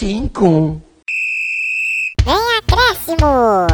Cinco. 0.00 0.80
Vem 2.24 2.34
acréscimo! 2.56 3.66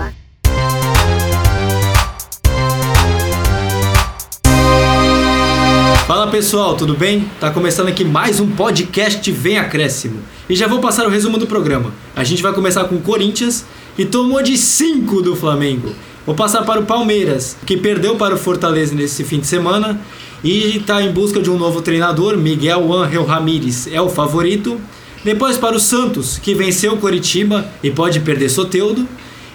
Fala 6.04 6.26
pessoal, 6.26 6.76
tudo 6.76 6.94
bem? 6.94 7.30
Tá 7.38 7.52
começando 7.52 7.86
aqui 7.86 8.04
mais 8.04 8.40
um 8.40 8.50
podcast 8.50 9.30
Vem 9.30 9.56
Acréscimo. 9.56 10.20
E 10.50 10.56
já 10.56 10.66
vou 10.66 10.80
passar 10.80 11.06
o 11.06 11.10
resumo 11.10 11.38
do 11.38 11.46
programa. 11.46 11.94
A 12.16 12.24
gente 12.24 12.42
vai 12.42 12.52
começar 12.52 12.82
com 12.86 12.96
o 12.96 13.02
Corinthians, 13.02 13.64
que 13.94 14.04
tomou 14.04 14.42
de 14.42 14.58
5 14.58 15.22
do 15.22 15.36
Flamengo. 15.36 15.94
Vou 16.26 16.34
passar 16.34 16.64
para 16.64 16.80
o 16.80 16.86
Palmeiras, 16.86 17.56
que 17.64 17.76
perdeu 17.76 18.16
para 18.16 18.34
o 18.34 18.38
Fortaleza 18.38 18.96
nesse 18.96 19.22
fim 19.22 19.38
de 19.38 19.46
semana 19.46 20.00
e 20.42 20.76
está 20.78 21.00
em 21.00 21.12
busca 21.12 21.40
de 21.40 21.48
um 21.48 21.56
novo 21.56 21.80
treinador. 21.82 22.36
Miguel 22.36 22.92
Ángel 22.92 23.24
Ramírez 23.24 23.86
é 23.86 24.00
o 24.02 24.08
favorito. 24.08 24.80
Depois 25.26 25.58
para 25.58 25.74
o 25.74 25.80
Santos, 25.80 26.38
que 26.38 26.54
venceu 26.54 26.92
o 26.92 26.98
Coritiba 26.98 27.68
e 27.82 27.90
pode 27.90 28.20
perder 28.20 28.48
Soteudo. 28.48 29.08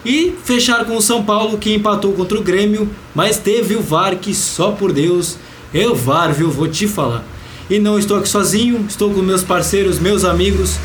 E 0.03 0.33
fechar 0.43 0.83
com 0.83 0.97
o 0.97 1.01
São 1.01 1.23
Paulo, 1.23 1.57
que 1.57 1.73
empatou 1.73 2.11
contra 2.11 2.37
o 2.37 2.43
Grêmio, 2.43 2.89
mas 3.15 3.37
teve 3.37 3.75
o 3.75 3.81
VAR 3.81 4.17
que 4.17 4.35
só 4.35 4.71
por 4.71 4.91
Deus 4.91 5.37
eu, 5.73 5.95
VAR, 5.95 6.33
viu? 6.33 6.51
Vou 6.51 6.67
te 6.67 6.89
falar. 6.89 7.23
E 7.69 7.79
não 7.79 7.97
estou 7.97 8.17
aqui 8.17 8.27
sozinho, 8.27 8.85
estou 8.89 9.13
com 9.13 9.21
meus 9.21 9.45
parceiros, 9.45 9.97
meus 9.97 10.25
amigos, 10.25 10.75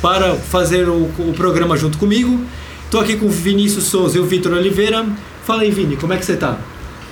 para 0.00 0.36
fazer 0.36 0.88
o, 0.88 1.10
o 1.18 1.34
programa 1.36 1.76
junto 1.76 1.98
comigo. 1.98 2.40
Estou 2.84 3.00
aqui 3.00 3.16
com 3.16 3.26
o 3.26 3.30
Vinícius 3.30 3.86
Souza 3.86 4.16
e 4.16 4.20
o 4.20 4.26
Vitor 4.26 4.52
Oliveira. 4.52 5.04
Fala 5.44 5.62
aí, 5.62 5.72
Vini, 5.72 5.96
como 5.96 6.12
é 6.12 6.18
que 6.18 6.24
você 6.24 6.36
tá? 6.36 6.56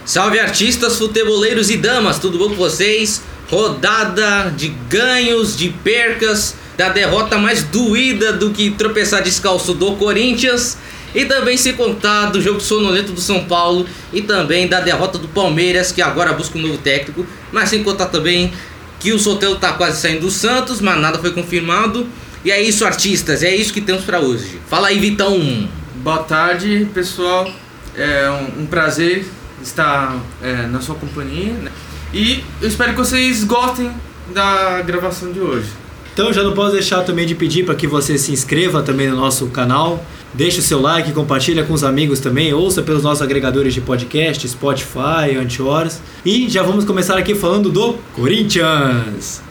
Salve 0.04 0.38
artistas, 0.38 0.98
futeboleiros 0.98 1.68
e 1.68 1.76
damas, 1.78 2.20
tudo 2.20 2.38
bom 2.38 2.50
com 2.50 2.54
vocês? 2.54 3.22
Rodada 3.50 4.50
de 4.56 4.68
ganhos, 4.88 5.56
de 5.56 5.70
percas, 5.70 6.54
da 6.76 6.88
derrota 6.88 7.38
mais 7.38 7.62
doída 7.62 8.32
do 8.32 8.50
que 8.50 8.70
tropeçar 8.70 9.22
descalço 9.22 9.74
do 9.74 9.96
Corinthians. 9.96 10.76
E 11.14 11.24
também 11.26 11.56
se 11.56 11.72
contar 11.74 12.26
do 12.26 12.42
jogo 12.42 12.60
sonolento 12.60 13.12
do 13.12 13.20
São 13.20 13.44
Paulo 13.44 13.86
e 14.12 14.20
também 14.20 14.66
da 14.66 14.80
derrota 14.80 15.16
do 15.16 15.28
Palmeiras, 15.28 15.92
que 15.92 16.02
agora 16.02 16.32
busca 16.32 16.58
um 16.58 16.62
novo 16.62 16.78
técnico. 16.78 17.24
Mas 17.52 17.68
sem 17.68 17.84
contar 17.84 18.06
também 18.06 18.52
que 18.98 19.12
o 19.12 19.18
Sotelo 19.18 19.56
tá 19.56 19.74
quase 19.74 20.00
saindo 20.00 20.22
do 20.22 20.30
Santos, 20.30 20.80
mas 20.80 20.98
nada 20.98 21.18
foi 21.18 21.30
confirmado. 21.30 22.08
E 22.44 22.50
é 22.50 22.60
isso, 22.60 22.84
artistas, 22.84 23.42
é 23.44 23.54
isso 23.54 23.72
que 23.72 23.80
temos 23.80 24.02
para 24.04 24.18
hoje. 24.18 24.60
Fala 24.68 24.88
aí, 24.88 24.98
Vitão. 24.98 25.68
Boa 25.96 26.18
tarde, 26.24 26.88
pessoal. 26.92 27.48
É 27.96 28.28
um, 28.28 28.62
um 28.62 28.66
prazer 28.66 29.24
estar 29.62 30.18
é, 30.42 30.66
na 30.66 30.80
sua 30.80 30.96
companhia. 30.96 31.52
Né? 31.52 31.70
E 32.12 32.44
eu 32.60 32.68
espero 32.68 32.90
que 32.90 32.98
vocês 32.98 33.44
gostem 33.44 33.90
da 34.34 34.82
gravação 34.82 35.32
de 35.32 35.40
hoje. 35.40 35.83
Então 36.14 36.32
já 36.32 36.44
não 36.44 36.52
posso 36.54 36.74
deixar 36.74 37.02
também 37.02 37.26
de 37.26 37.34
pedir 37.34 37.66
para 37.66 37.74
que 37.74 37.88
você 37.88 38.16
se 38.16 38.30
inscreva 38.30 38.84
também 38.84 39.10
no 39.10 39.16
nosso 39.16 39.48
canal, 39.48 40.00
deixe 40.32 40.60
o 40.60 40.62
seu 40.62 40.80
like, 40.80 41.10
compartilha 41.12 41.64
com 41.64 41.72
os 41.72 41.82
amigos 41.82 42.20
também, 42.20 42.54
ouça 42.54 42.82
pelos 42.82 43.02
nossos 43.02 43.20
agregadores 43.20 43.74
de 43.74 43.80
podcast, 43.80 44.48
Spotify, 44.48 45.36
Antihoras. 45.36 46.00
E 46.24 46.48
já 46.48 46.62
vamos 46.62 46.84
começar 46.84 47.18
aqui 47.18 47.34
falando 47.34 47.68
do 47.68 47.94
Corinthians. 48.14 49.42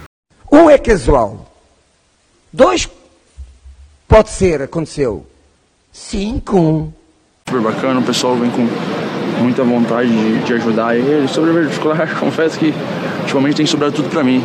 Um 0.50 0.70
é 0.70 0.78
casual. 0.78 1.54
Dois 2.52 2.88
pode 4.08 4.30
ser, 4.30 4.62
aconteceu. 4.62 5.28
Cinco. 5.92 6.94
super 7.46 7.62
bacana, 7.62 8.00
o 8.00 8.04
pessoal 8.04 8.38
vem 8.38 8.50
com 8.50 8.70
muita 9.42 9.66
vontade 9.66 10.10
de, 10.10 10.46
de 10.46 10.54
ajudar 10.54 10.96
ele. 10.96 11.28
Sobre 11.28 11.50
a 11.50 11.54
verticular, 11.54 12.08
confesso 12.18 12.58
que 12.58 12.74
ultimamente 13.20 13.58
tem 13.58 13.66
sobrado 13.66 13.94
tudo 13.94 14.08
pra 14.08 14.24
mim. 14.24 14.42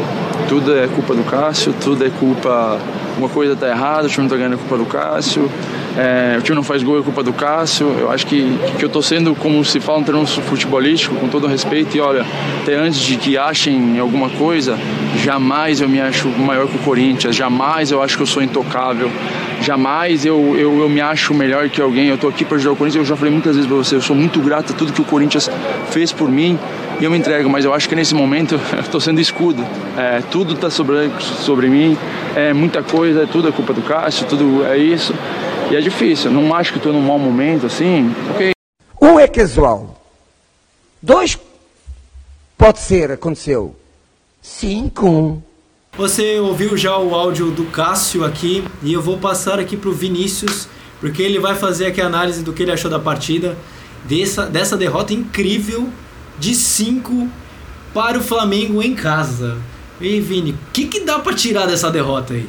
Tudo 0.49 0.75
é 0.75 0.89
culpa 0.89 1.15
do 1.15 1.23
Cássio, 1.25 1.75
tudo 1.75 2.07
é 2.07 2.09
culpa. 2.09 2.81
Uma 3.19 3.29
coisa 3.29 3.57
tá 3.57 3.69
errada, 3.69 4.07
o 4.07 4.09
time 4.09 4.23
não 4.23 4.31
tá 4.31 4.37
ganhando 4.37 4.55
é 4.55 4.57
culpa 4.57 4.79
do 4.79 4.87
Cássio. 4.87 5.51
É, 5.97 6.37
o 6.39 6.43
time 6.43 6.55
não 6.55 6.63
faz 6.63 6.85
gol 6.85 7.01
é 7.01 7.03
culpa 7.03 7.23
do 7.25 7.33
Cássio. 7.33 7.93
Eu 7.99 8.13
acho 8.13 8.25
que, 8.27 8.57
que 8.79 8.85
eu 8.85 8.89
tô 8.89 9.03
sendo, 9.03 9.35
como 9.35 9.65
se 9.65 9.81
fala 9.81 9.99
em 9.99 10.05
termos 10.05 10.37
futebolístico, 10.37 11.17
com 11.17 11.29
todo 11.29 11.49
respeito. 11.49 11.97
E 11.97 12.01
olha, 12.01 12.25
até 12.63 12.77
antes 12.77 13.01
de 13.01 13.17
que 13.17 13.37
achem 13.37 13.99
alguma 13.99 14.31
coisa, 14.31 14.79
jamais 15.25 15.81
eu 15.81 15.89
me 15.89 16.01
acho 16.01 16.29
maior 16.29 16.69
que 16.69 16.77
o 16.77 16.79
Corinthians, 16.79 17.35
jamais 17.35 17.91
eu 17.91 18.01
acho 18.01 18.17
que 18.17 18.23
eu 18.23 18.27
sou 18.27 18.41
intocável, 18.41 19.11
jamais 19.63 20.25
eu, 20.25 20.55
eu, 20.57 20.79
eu 20.79 20.89
me 20.89 21.01
acho 21.01 21.35
melhor 21.35 21.69
que 21.69 21.83
alguém. 21.83 22.07
Eu 22.07 22.19
tô 22.19 22.29
aqui 22.29 22.45
para 22.45 22.57
ajudar 22.57 22.73
o 22.73 22.77
Corinthians, 22.77 23.05
eu 23.05 23.09
já 23.09 23.17
falei 23.17 23.33
muitas 23.33 23.57
vezes 23.57 23.69
para 23.69 23.77
você, 23.77 23.97
eu 23.97 24.01
sou 24.01 24.15
muito 24.15 24.41
grato 24.41 24.73
a 24.73 24.77
tudo 24.77 24.93
que 24.93 25.01
o 25.01 25.05
Corinthians 25.05 25.51
fez 25.91 26.13
por 26.13 26.31
mim 26.31 26.57
e 27.01 27.05
eu 27.05 27.11
me 27.11 27.19
entrego, 27.19 27.49
mas 27.49 27.65
eu 27.65 27.73
acho 27.73 27.89
que 27.89 27.95
nesse 27.95 28.15
momento 28.15 28.59
eu 28.73 28.81
estou 28.81 29.01
sendo 29.01 29.21
escudo. 29.21 29.65
É, 29.97 30.21
tudo 30.31 30.55
está 30.55 30.69
sobre, 30.71 31.11
sobre 31.21 31.69
mim, 31.69 31.97
é 32.39 32.53
muita 32.53 32.83
coisa, 32.83 33.27
tudo 33.27 33.49
é 33.49 33.53
culpa 33.53 33.73
do 33.73 33.83
Cássio, 33.83 34.27
tudo 34.27 34.65
é 34.65 34.79
isso. 34.79 35.13
E 35.71 35.77
é 35.77 35.81
difícil, 35.81 36.31
não 36.31 36.55
acho 36.55 36.73
que 36.73 36.79
estou 36.79 36.93
num 36.93 37.01
mau 37.01 37.19
momento 37.19 37.67
assim, 37.67 38.15
ok. 38.31 38.53
Um 39.03 39.19
é 39.19 39.27
casual. 39.27 40.01
Dois 41.03 41.39
pode 42.57 42.79
ser, 42.79 43.11
aconteceu. 43.11 43.75
Cinco. 44.41 45.43
Você 45.97 46.39
ouviu 46.39 46.77
já 46.77 46.97
o 46.97 47.15
áudio 47.15 47.51
do 47.51 47.65
Cássio 47.65 48.25
aqui 48.25 48.65
e 48.83 48.93
eu 48.93 49.03
vou 49.03 49.19
passar 49.19 49.59
aqui 49.59 49.77
pro 49.77 49.93
Vinícius, 49.93 50.69
porque 51.01 51.23
ele 51.23 51.41
vai 51.41 51.55
fazer 51.55 51.87
aqui 51.87 52.01
a 52.01 52.07
análise 52.07 52.43
do 52.43 52.53
que 52.53 52.63
ele 52.63 52.73
achou 52.73 52.91
da 52.91 52.99
partida, 52.99 53.57
dessa, 54.05 54.47
dessa 54.47 54.77
derrota 54.77 55.13
incrível 55.13 55.89
de 56.39 56.55
5 56.55 57.29
para 57.93 58.19
o 58.19 58.23
Flamengo 58.23 58.83
em 58.83 58.95
casa. 58.95 59.59
E 60.01 60.21
Vini, 60.21 60.53
o 60.53 60.73
que, 60.73 60.87
que 60.87 61.01
dá 61.01 61.19
para 61.19 61.35
tirar 61.35 61.67
dessa 61.67 61.91
derrota 61.91 62.35
aí? 62.35 62.49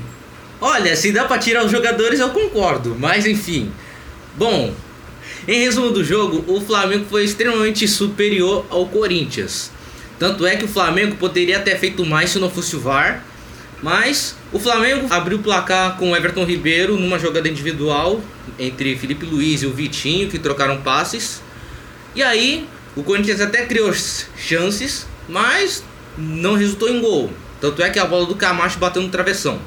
Olha, 0.61 0.95
se 0.95 1.11
dá 1.11 1.25
pra 1.25 1.37
tirar 1.37 1.65
os 1.65 1.71
jogadores, 1.71 2.19
eu 2.19 2.29
concordo, 2.29 2.95
mas 2.99 3.25
enfim. 3.25 3.71
Bom, 4.35 4.73
em 5.47 5.61
resumo 5.61 5.89
do 5.89 6.03
jogo, 6.03 6.43
o 6.47 6.61
Flamengo 6.61 7.05
foi 7.09 7.23
extremamente 7.23 7.87
superior 7.87 8.65
ao 8.69 8.85
Corinthians. 8.85 9.71
Tanto 10.19 10.45
é 10.45 10.55
que 10.57 10.65
o 10.65 10.67
Flamengo 10.67 11.15
poderia 11.15 11.59
ter 11.59 11.79
feito 11.79 12.05
mais 12.05 12.29
se 12.29 12.39
não 12.39 12.49
fosse 12.49 12.75
o 12.75 12.79
VAR. 12.79 13.23
Mas 13.81 14.35
o 14.51 14.59
Flamengo 14.59 15.07
abriu 15.09 15.37
o 15.37 15.41
placar 15.41 15.97
com 15.97 16.11
o 16.11 16.16
Everton 16.16 16.43
Ribeiro 16.43 16.97
numa 16.97 17.17
jogada 17.17 17.47
individual 17.47 18.21
entre 18.59 18.97
Felipe 18.97 19.25
Luiz 19.25 19.63
e 19.63 19.66
o 19.66 19.71
Vitinho, 19.71 20.29
que 20.29 20.37
trocaram 20.37 20.81
passes. 20.81 21.41
E 22.13 22.21
aí, 22.21 22.67
o 22.95 23.03
Corinthians 23.03 23.39
até 23.39 23.66
criou 23.66 23.93
chances, 24.37 25.07
mas 25.29 25.83
não 26.19 26.56
resultou 26.56 26.90
em 26.90 27.00
gol. 27.00 27.31
Tanto 27.62 27.81
é 27.81 27.90
que 27.90 28.00
a 28.00 28.06
bola 28.06 28.25
do 28.25 28.35
Camacho 28.35 28.80
bateu 28.80 29.02
no 29.02 29.09
travessão. 29.09 29.59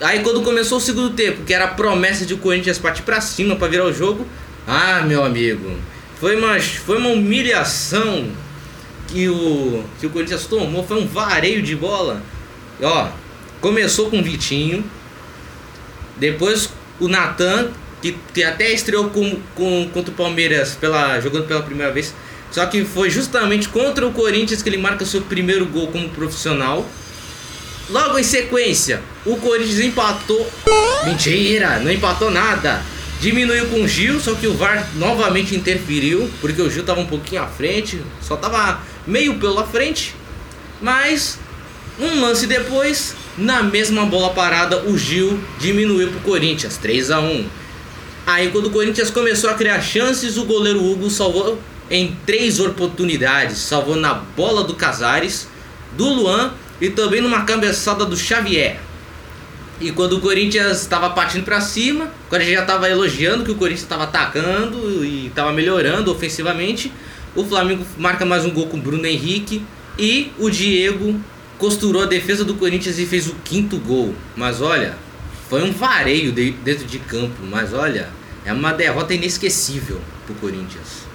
Aí 0.00 0.20
quando 0.20 0.42
começou 0.42 0.78
o 0.78 0.80
segundo 0.80 1.10
tempo, 1.10 1.44
que 1.44 1.52
era 1.52 1.64
a 1.64 1.68
promessa 1.68 2.24
de 2.24 2.36
Corinthians 2.36 2.78
partir 2.78 3.02
para 3.02 3.20
cima 3.20 3.56
para 3.56 3.68
virar 3.68 3.84
o 3.84 3.92
jogo, 3.92 4.26
ah, 4.66 5.02
meu 5.02 5.24
amigo, 5.24 5.76
foi 6.20 6.36
uma, 6.36 6.60
foi 6.60 6.98
uma 6.98 7.10
humilhação 7.10 8.28
que 9.08 9.28
o, 9.28 9.82
que 9.98 10.06
o 10.06 10.10
Corinthians 10.10 10.46
tomou, 10.46 10.84
foi 10.84 11.00
um 11.00 11.06
vareio 11.06 11.62
de 11.62 11.74
bola. 11.74 12.22
Ó, 12.80 13.08
começou 13.60 14.08
com 14.10 14.20
o 14.20 14.22
Vitinho, 14.22 14.84
depois 16.16 16.70
o 17.00 17.08
Natan, 17.08 17.70
que, 18.00 18.16
que 18.32 18.44
até 18.44 18.70
estreou 18.72 19.10
com, 19.10 19.38
com, 19.54 19.88
contra 19.92 20.12
o 20.12 20.14
Palmeiras 20.14 20.76
pela, 20.76 21.20
jogando 21.20 21.46
pela 21.46 21.62
primeira 21.62 21.92
vez, 21.92 22.14
só 22.50 22.66
que 22.66 22.84
foi 22.84 23.10
justamente 23.10 23.68
contra 23.68 24.06
o 24.06 24.12
Corinthians 24.12 24.62
que 24.62 24.68
ele 24.68 24.78
marca 24.78 25.04
seu 25.04 25.22
primeiro 25.22 25.66
gol 25.66 25.88
como 25.88 26.08
profissional. 26.10 26.88
Logo 27.90 28.18
em 28.18 28.22
sequência, 28.22 29.00
o 29.24 29.36
Corinthians 29.36 29.80
empatou. 29.80 30.50
Mentira, 31.04 31.78
não 31.80 31.90
empatou 31.90 32.30
nada. 32.30 32.82
Diminuiu 33.20 33.66
com 33.66 33.82
o 33.82 33.88
Gil, 33.88 34.20
só 34.20 34.34
que 34.34 34.46
o 34.46 34.54
VAR 34.54 34.88
novamente 34.94 35.54
interferiu, 35.54 36.30
porque 36.40 36.62
o 36.62 36.70
Gil 36.70 36.82
estava 36.82 37.00
um 37.00 37.06
pouquinho 37.06 37.42
à 37.42 37.46
frente, 37.46 38.00
só 38.20 38.34
estava 38.34 38.80
meio 39.06 39.38
pela 39.38 39.66
frente. 39.66 40.14
Mas 40.80 41.38
um 41.98 42.20
lance 42.20 42.46
depois, 42.46 43.14
na 43.36 43.62
mesma 43.62 44.06
bola 44.06 44.30
parada, 44.30 44.84
o 44.84 44.96
Gil 44.96 45.40
diminuiu 45.58 46.08
para 46.10 46.18
o 46.18 46.22
Corinthians, 46.22 46.76
3 46.76 47.10
a 47.10 47.20
1. 47.20 47.46
Aí 48.24 48.50
quando 48.50 48.66
o 48.66 48.70
Corinthians 48.70 49.10
começou 49.10 49.50
a 49.50 49.54
criar 49.54 49.80
chances, 49.80 50.36
o 50.36 50.44
goleiro 50.44 50.84
Hugo 50.84 51.10
salvou 51.10 51.58
em 51.90 52.16
três 52.26 52.60
oportunidades, 52.60 53.58
salvou 53.58 53.96
na 53.96 54.14
bola 54.14 54.64
do 54.64 54.74
Casares, 54.74 55.48
do 55.96 56.08
Luan 56.08 56.52
e 56.80 56.90
também 56.90 57.20
numa 57.20 57.44
cabeçada 57.44 58.04
do 58.04 58.16
Xavier. 58.16 58.78
E 59.80 59.92
quando 59.92 60.14
o 60.14 60.20
Corinthians 60.20 60.80
estava 60.80 61.10
partindo 61.10 61.44
para 61.44 61.60
cima, 61.60 62.10
quando 62.28 62.42
a 62.42 62.44
gente 62.44 62.54
já 62.54 62.62
estava 62.62 62.90
elogiando 62.90 63.44
que 63.44 63.50
o 63.50 63.54
Corinthians 63.54 63.82
estava 63.82 64.04
atacando 64.04 65.04
e 65.04 65.28
estava 65.28 65.52
melhorando 65.52 66.10
ofensivamente, 66.10 66.92
o 67.34 67.44
Flamengo 67.44 67.86
marca 67.96 68.26
mais 68.26 68.44
um 68.44 68.50
gol 68.50 68.66
com 68.66 68.76
o 68.76 68.80
Bruno 68.80 69.06
Henrique 69.06 69.64
e 69.96 70.32
o 70.38 70.50
Diego 70.50 71.20
costurou 71.58 72.02
a 72.02 72.06
defesa 72.06 72.44
do 72.44 72.54
Corinthians 72.54 72.98
e 72.98 73.06
fez 73.06 73.28
o 73.28 73.34
quinto 73.44 73.78
gol. 73.78 74.14
Mas 74.36 74.60
olha, 74.60 74.96
foi 75.48 75.62
um 75.62 75.72
vareio 75.72 76.32
de, 76.32 76.50
dentro 76.50 76.84
de 76.84 76.98
campo, 76.98 77.36
mas 77.48 77.72
olha, 77.72 78.08
é 78.44 78.52
uma 78.52 78.72
derrota 78.72 79.14
inesquecível 79.14 80.00
pro 80.26 80.34
Corinthians. 80.36 81.07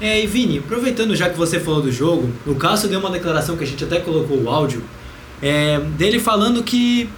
É, 0.00 0.22
e 0.22 0.26
Vini, 0.26 0.58
aproveitando 0.58 1.14
já 1.14 1.30
que 1.30 1.36
você 1.36 1.60
falou 1.60 1.80
do 1.80 1.92
jogo, 1.92 2.30
o 2.46 2.54
Cássio 2.54 2.88
deu 2.88 2.98
uma 2.98 3.10
declaração 3.10 3.56
que 3.56 3.64
a 3.64 3.66
gente 3.66 3.84
até 3.84 4.00
colocou 4.00 4.42
o 4.42 4.50
áudio, 4.50 4.82
é, 5.40 5.78
dele 5.96 6.18
falando 6.18 6.62
que 6.62 7.08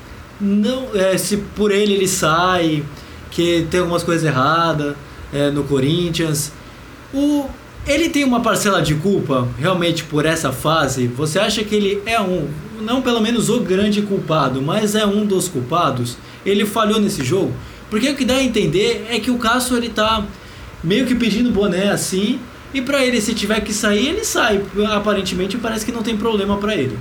não, 0.40 0.94
é, 0.94 1.16
se 1.16 1.38
por 1.38 1.70
ele 1.70 1.94
ele 1.94 2.08
sai, 2.08 2.84
que 3.30 3.66
tem 3.70 3.80
algumas 3.80 4.02
coisas 4.02 4.24
erradas 4.24 4.94
é, 5.32 5.50
no 5.50 5.64
Corinthians. 5.64 6.52
O, 7.12 7.46
ele 7.86 8.08
tem 8.10 8.24
uma 8.24 8.40
parcela 8.40 8.82
de 8.82 8.94
culpa 8.94 9.48
realmente 9.58 10.04
por 10.04 10.26
essa 10.26 10.52
fase? 10.52 11.06
Você 11.06 11.38
acha 11.38 11.64
que 11.64 11.74
ele 11.74 12.02
é 12.04 12.20
um, 12.20 12.48
não 12.80 13.00
pelo 13.00 13.20
menos 13.20 13.48
o 13.48 13.60
grande 13.60 14.02
culpado, 14.02 14.60
mas 14.60 14.94
é 14.94 15.06
um 15.06 15.24
dos 15.24 15.48
culpados? 15.48 16.16
Ele 16.44 16.66
falhou 16.66 17.00
nesse 17.00 17.24
jogo? 17.24 17.52
Porque 17.88 18.10
o 18.10 18.16
que 18.16 18.24
dá 18.24 18.34
a 18.34 18.42
entender 18.42 19.06
é 19.08 19.18
que 19.20 19.30
o 19.30 19.38
Cássio 19.38 19.76
ele 19.76 19.88
tá 19.88 20.24
meio 20.82 21.06
que 21.06 21.14
pedindo 21.14 21.50
boné 21.50 21.90
assim, 21.90 22.38
e 22.76 22.82
para 22.82 23.02
ele 23.02 23.22
se 23.22 23.32
tiver 23.32 23.60
que 23.60 23.72
sair, 23.72 24.08
ele 24.08 24.22
sai. 24.22 24.62
Aparentemente 24.92 25.56
parece 25.56 25.86
que 25.86 25.90
não 25.90 26.02
tem 26.02 26.14
problema 26.14 26.58
para 26.58 26.74
ele. 26.74 26.98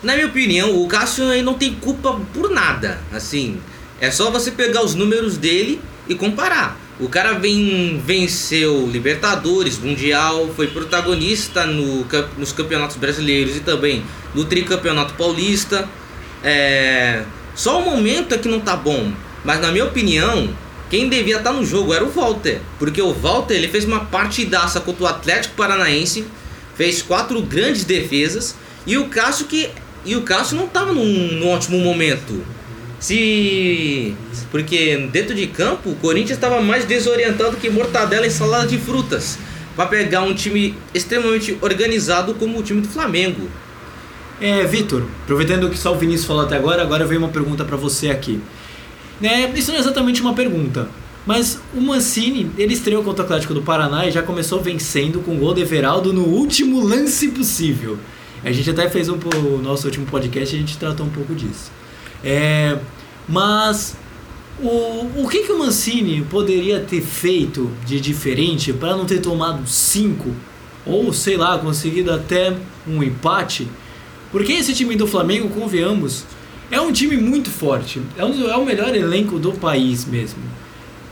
Na 0.00 0.14
minha 0.14 0.28
opinião, 0.28 0.80
o 0.80 0.86
Cássio 0.86 1.28
aí 1.28 1.42
não 1.42 1.54
tem 1.54 1.74
culpa 1.74 2.20
por 2.32 2.50
nada. 2.50 3.00
Assim, 3.12 3.58
é 4.00 4.12
só 4.12 4.30
você 4.30 4.52
pegar 4.52 4.84
os 4.84 4.94
números 4.94 5.36
dele 5.36 5.80
e 6.08 6.14
comparar. 6.14 6.78
O 7.00 7.08
cara 7.08 7.32
vem, 7.32 8.00
venceu 8.06 8.86
Libertadores, 8.86 9.76
Mundial, 9.76 10.52
foi 10.54 10.68
protagonista 10.68 11.66
no, 11.66 12.06
nos 12.38 12.52
campeonatos 12.52 12.96
brasileiros 12.96 13.56
e 13.56 13.60
também 13.60 14.04
no 14.36 14.44
tricampeonato 14.44 15.14
paulista. 15.14 15.88
É, 16.44 17.24
só 17.56 17.80
o 17.80 17.84
momento 17.84 18.36
é 18.36 18.38
que 18.38 18.46
não 18.46 18.60
tá 18.60 18.76
bom. 18.76 19.12
Mas 19.44 19.60
na 19.60 19.72
minha 19.72 19.84
opinião, 19.84 20.48
quem 20.88 21.08
devia 21.08 21.38
estar 21.38 21.50
tá 21.50 21.56
no 21.56 21.64
jogo 21.64 21.92
era 21.92 22.04
o 22.04 22.10
Walter. 22.10 22.60
Porque 22.78 23.00
o 23.02 23.12
Walter 23.12 23.54
ele 23.54 23.68
fez 23.68 23.84
uma 23.84 24.04
partidaça 24.04 24.80
contra 24.80 25.04
o 25.04 25.06
Atlético 25.06 25.54
Paranaense, 25.56 26.24
fez 26.76 27.02
quatro 27.02 27.40
grandes 27.42 27.84
defesas. 27.84 28.54
E 28.86 28.96
o 28.96 29.08
Cássio 29.08 29.46
que. 29.46 29.70
E 30.04 30.14
o 30.14 30.22
Cássio 30.22 30.56
não 30.56 30.66
estava 30.66 30.92
num, 30.92 31.32
num 31.32 31.48
ótimo 31.48 31.78
momento. 31.78 32.44
Se. 33.00 34.14
Porque 34.50 35.08
dentro 35.12 35.34
de 35.34 35.48
campo, 35.48 35.90
o 35.90 35.96
Corinthians 35.96 36.38
estava 36.38 36.60
mais 36.60 36.84
desorientado 36.84 37.56
que 37.56 37.68
mortadela 37.68 38.26
em 38.26 38.30
salada 38.30 38.66
de 38.66 38.78
frutas. 38.78 39.38
Para 39.74 39.86
pegar 39.86 40.22
um 40.22 40.34
time 40.34 40.74
extremamente 40.94 41.58
organizado 41.60 42.34
como 42.34 42.58
o 42.58 42.62
time 42.62 42.80
do 42.80 42.88
Flamengo. 42.88 43.50
É, 44.40 44.64
Vitor, 44.64 45.06
aproveitando 45.24 45.64
o 45.64 45.70
que 45.70 45.78
só 45.78 45.92
o 45.92 45.98
Vinícius 45.98 46.26
falou 46.26 46.42
até 46.42 46.56
agora, 46.56 46.82
agora 46.82 47.06
veio 47.06 47.20
uma 47.20 47.28
pergunta 47.28 47.64
para 47.64 47.76
você 47.76 48.08
aqui. 48.08 48.40
É, 49.22 49.48
isso 49.50 49.70
não 49.70 49.78
é 49.78 49.80
exatamente 49.80 50.20
uma 50.20 50.34
pergunta, 50.34 50.88
mas 51.26 51.58
o 51.74 51.80
Mancini, 51.80 52.50
ele 52.58 52.74
estreou 52.74 53.02
contra 53.02 53.22
o 53.22 53.24
Atlético 53.24 53.54
do 53.54 53.62
Paraná 53.62 54.06
e 54.06 54.10
já 54.10 54.22
começou 54.22 54.60
vencendo 54.60 55.20
com 55.20 55.34
o 55.34 55.38
gol 55.38 55.54
de 55.54 55.62
Everaldo 55.62 56.12
no 56.12 56.24
último 56.24 56.80
lance 56.80 57.28
possível. 57.28 57.98
A 58.44 58.52
gente 58.52 58.70
até 58.70 58.88
fez 58.88 59.08
um 59.08 59.18
o 59.18 59.58
nosso 59.58 59.86
último 59.86 60.06
podcast 60.06 60.54
e 60.54 60.58
a 60.58 60.60
gente 60.60 60.78
tratou 60.78 61.06
um 61.06 61.10
pouco 61.10 61.34
disso. 61.34 61.72
É, 62.22 62.78
mas 63.28 63.96
o, 64.62 65.22
o 65.22 65.28
que, 65.28 65.40
que 65.40 65.52
o 65.52 65.58
Mancini 65.58 66.22
poderia 66.22 66.80
ter 66.80 67.00
feito 67.00 67.70
de 67.84 68.00
diferente 68.00 68.72
para 68.72 68.96
não 68.96 69.04
ter 69.04 69.18
tomado 69.18 69.66
cinco 69.66 70.32
ou 70.84 71.12
sei 71.12 71.36
lá, 71.36 71.58
conseguido 71.58 72.12
até 72.12 72.56
um 72.86 73.02
empate? 73.02 73.66
Porque 74.30 74.52
esse 74.52 74.74
time 74.74 74.94
do 74.96 75.06
Flamengo, 75.06 75.48
convenhamos, 75.48 76.24
é 76.70 76.80
um 76.80 76.92
time 76.92 77.16
muito 77.16 77.50
forte. 77.50 78.00
É, 78.16 78.24
um, 78.24 78.48
é 78.48 78.56
o 78.56 78.64
melhor 78.64 78.94
elenco 78.94 79.38
do 79.38 79.52
país 79.52 80.04
mesmo. 80.04 80.42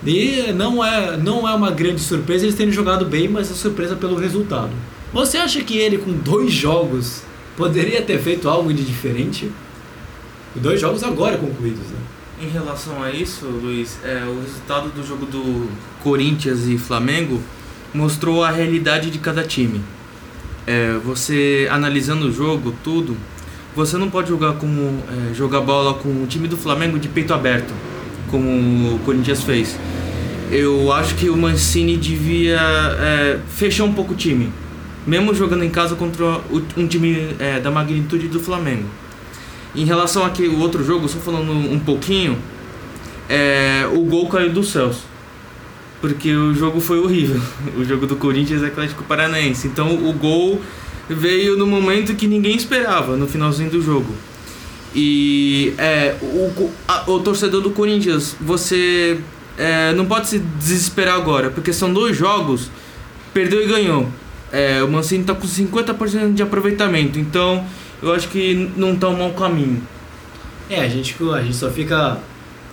E 0.06 0.52
não 0.52 0.84
é, 0.84 1.16
não 1.16 1.48
é 1.48 1.54
uma 1.54 1.70
grande 1.70 2.00
surpresa 2.00 2.44
eles 2.44 2.56
terem 2.56 2.72
jogado 2.72 3.06
bem, 3.06 3.28
mas 3.28 3.50
é 3.50 3.54
surpresa 3.54 3.96
pelo 3.96 4.16
resultado. 4.16 4.70
Você 5.12 5.38
acha 5.38 5.62
que 5.62 5.78
ele, 5.78 5.98
com 5.98 6.12
dois 6.12 6.52
jogos, 6.52 7.22
poderia 7.56 8.02
ter 8.02 8.18
feito 8.20 8.48
algo 8.48 8.72
de 8.72 8.84
diferente? 8.84 9.50
Dois 10.56 10.80
jogos 10.80 11.02
agora 11.02 11.38
concluídos, 11.38 11.86
né? 11.88 11.98
Em 12.42 12.48
relação 12.48 13.02
a 13.02 13.10
isso, 13.10 13.46
Luiz, 13.46 13.96
é, 14.04 14.24
o 14.24 14.40
resultado 14.40 14.90
do 14.90 15.06
jogo 15.06 15.24
do 15.24 15.68
Corinthians 16.02 16.66
e 16.66 16.76
Flamengo 16.76 17.40
mostrou 17.94 18.42
a 18.42 18.50
realidade 18.50 19.08
de 19.08 19.18
cada 19.18 19.44
time. 19.44 19.80
É, 20.66 20.98
você 21.04 21.68
analisando 21.70 22.26
o 22.26 22.32
jogo, 22.32 22.74
tudo, 22.82 23.16
você 23.74 23.96
não 23.96 24.08
pode 24.08 24.28
jogar 24.28 24.54
como 24.54 25.02
é, 25.08 25.34
jogar 25.34 25.60
bola 25.60 25.94
com 25.94 26.08
o 26.08 26.26
time 26.26 26.46
do 26.46 26.56
Flamengo 26.56 26.98
de 26.98 27.08
peito 27.08 27.34
aberto, 27.34 27.72
como 28.30 28.94
o 28.94 28.98
Corinthians 29.00 29.42
fez. 29.42 29.78
Eu 30.50 30.92
acho 30.92 31.14
que 31.16 31.28
o 31.28 31.36
Mancini 31.36 31.96
devia 31.96 32.60
é, 32.60 33.40
fechar 33.48 33.84
um 33.84 33.92
pouco 33.92 34.12
o 34.12 34.16
time, 34.16 34.52
mesmo 35.06 35.34
jogando 35.34 35.64
em 35.64 35.70
casa 35.70 35.96
contra 35.96 36.40
um 36.76 36.86
time 36.86 37.34
é, 37.38 37.58
da 37.58 37.70
magnitude 37.70 38.28
do 38.28 38.38
Flamengo. 38.38 38.84
Em 39.74 39.84
relação 39.84 40.24
aqui 40.24 40.46
o 40.46 40.60
outro 40.60 40.84
jogo, 40.84 41.08
só 41.08 41.18
falando 41.18 41.50
um 41.50 41.80
pouquinho, 41.80 42.38
é, 43.28 43.88
o 43.92 44.02
gol 44.02 44.28
caiu 44.28 44.52
dos 44.52 44.68
céus. 44.68 44.98
Porque 46.00 46.32
o 46.34 46.54
jogo 46.54 46.80
foi 46.80 46.98
horrível. 47.00 47.40
O 47.76 47.84
jogo 47.84 48.06
do 48.06 48.14
Corinthians 48.14 48.62
é 48.62 48.66
Atlético 48.66 49.02
Paranaense. 49.04 49.66
Então 49.66 49.94
o 49.94 50.12
gol 50.12 50.60
veio 51.08 51.56
no 51.56 51.66
momento 51.66 52.14
que 52.14 52.26
ninguém 52.26 52.56
esperava, 52.56 53.16
no 53.16 53.26
finalzinho 53.26 53.70
do 53.70 53.82
jogo. 53.82 54.14
E 54.94 55.74
é, 55.76 56.14
o, 56.22 56.70
a, 56.86 57.10
o 57.10 57.20
torcedor 57.20 57.60
do 57.60 57.70
Corinthians, 57.70 58.36
você 58.40 59.18
é, 59.58 59.92
não 59.92 60.06
pode 60.06 60.28
se 60.28 60.38
desesperar 60.38 61.16
agora, 61.16 61.50
porque 61.50 61.72
são 61.72 61.92
dois 61.92 62.16
jogos, 62.16 62.70
perdeu 63.32 63.62
e 63.62 63.66
ganhou. 63.66 64.08
É, 64.52 64.82
o 64.82 64.88
Mancini 64.88 65.22
está 65.22 65.34
com 65.34 65.46
50% 65.46 66.34
de 66.34 66.42
aproveitamento, 66.42 67.18
então 67.18 67.64
eu 68.00 68.12
acho 68.12 68.28
que 68.28 68.70
não 68.76 68.92
está 68.92 69.08
um 69.08 69.16
mau 69.16 69.32
caminho. 69.32 69.82
É, 70.70 70.80
a 70.80 70.88
gente, 70.88 71.16
a 71.32 71.42
gente 71.42 71.56
só 71.56 71.70
fica 71.70 72.18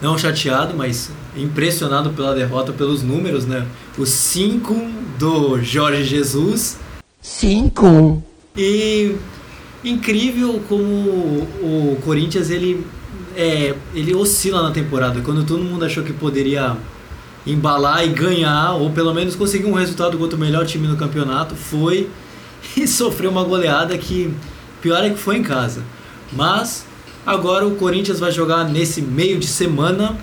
não 0.02 0.18
chateado, 0.18 0.76
mas 0.76 1.12
impressionado 1.36 2.12
pela 2.12 2.34
derrota, 2.34 2.72
pelos 2.72 3.02
números, 3.02 3.46
né? 3.46 3.66
Os 3.98 4.10
5 4.10 4.74
do 5.18 5.62
Jorge 5.62 6.04
Jesus 6.04 6.78
5. 7.22 8.24
E 8.58 9.16
incrível 9.84 10.62
como 10.68 10.86
o 10.86 11.98
Corinthians 12.04 12.50
ele 12.50 12.86
é, 13.36 13.76
ele 13.94 14.14
oscila 14.14 14.62
na 14.64 14.72
temporada. 14.72 15.22
Quando 15.22 15.46
todo 15.46 15.64
mundo 15.64 15.86
achou 15.86 16.04
que 16.04 16.14
poderia 16.14 16.76
embalar 17.46 18.06
e 18.06 18.10
ganhar, 18.10 18.74
ou 18.74 18.90
pelo 18.92 19.14
menos 19.14 19.36
conseguir 19.36 19.66
um 19.66 19.74
resultado 19.74 20.18
contra 20.18 20.36
o 20.36 20.40
melhor 20.40 20.66
time 20.66 20.88
no 20.88 20.98
campeonato, 20.98 21.56
foi 21.56 22.10
e 22.76 22.88
sofreu 22.88 23.32
uma 23.32 23.44
goleada 23.44 23.98
que 23.98 24.34
pior 24.82 25.04
é 25.04 25.10
que 25.10 25.18
foi 25.18 25.38
em 25.38 25.44
casa. 25.44 25.84
Mas 26.32 26.86
agora 27.26 27.66
o 27.66 27.76
Corinthians 27.76 28.20
vai 28.20 28.32
jogar 28.32 28.64
nesse 28.66 29.02
meio 29.02 29.40
de 29.40 29.48
semana, 29.48 30.18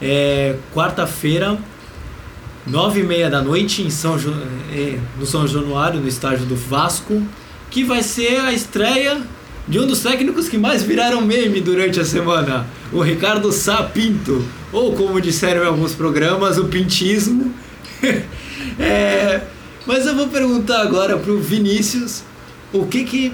é, 0.00 0.56
quarta-feira, 0.74 1.58
nove 2.66 3.00
e 3.00 3.02
meia 3.02 3.30
da 3.30 3.42
noite 3.42 3.82
em 3.82 3.90
São 3.90 4.18
jo... 4.18 4.32
É, 4.72 4.98
no 5.18 5.26
São 5.26 5.46
Januário, 5.46 6.00
no 6.00 6.08
estádio 6.08 6.46
do 6.46 6.56
Vasco, 6.56 7.22
que 7.70 7.84
vai 7.84 8.02
ser 8.02 8.40
a 8.40 8.52
estreia 8.52 9.20
de 9.66 9.78
um 9.78 9.86
dos 9.86 10.00
técnicos 10.00 10.48
que 10.48 10.58
mais 10.58 10.82
viraram 10.82 11.20
meme 11.20 11.60
durante 11.60 12.00
a 12.00 12.04
semana, 12.04 12.66
o 12.92 13.00
Ricardo 13.00 13.52
Sá 13.52 13.82
Pinto, 13.82 14.44
ou 14.72 14.94
como 14.94 15.20
disseram 15.20 15.62
em 15.62 15.66
alguns 15.66 15.94
programas, 15.94 16.58
o 16.58 16.64
pintismo. 16.66 17.54
é... 18.78 19.40
Mas 19.86 20.06
eu 20.06 20.14
vou 20.14 20.28
perguntar 20.28 20.82
agora 20.82 21.16
para 21.16 21.32
o 21.32 21.40
Vinícius 21.40 22.22
o 22.72 22.86
que, 22.86 23.04
que 23.04 23.32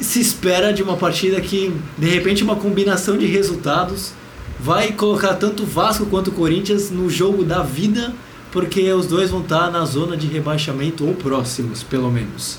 se 0.00 0.20
espera 0.20 0.72
de 0.72 0.82
uma 0.82 0.96
partida 0.96 1.40
que, 1.40 1.72
de 1.96 2.08
repente, 2.08 2.44
uma 2.44 2.56
combinação 2.56 3.16
de 3.16 3.26
resultados 3.26 4.12
vai 4.60 4.92
colocar 4.92 5.34
tanto 5.34 5.64
Vasco 5.64 6.06
quanto 6.06 6.30
Corinthians 6.32 6.90
no 6.90 7.08
jogo 7.08 7.44
da 7.44 7.62
vida 7.62 8.12
porque 8.56 8.90
os 8.90 9.04
dois 9.04 9.28
vão 9.28 9.42
estar 9.42 9.70
na 9.70 9.84
zona 9.84 10.16
de 10.16 10.26
rebaixamento 10.26 11.06
ou 11.06 11.12
próximos, 11.12 11.82
pelo 11.82 12.10
menos. 12.10 12.58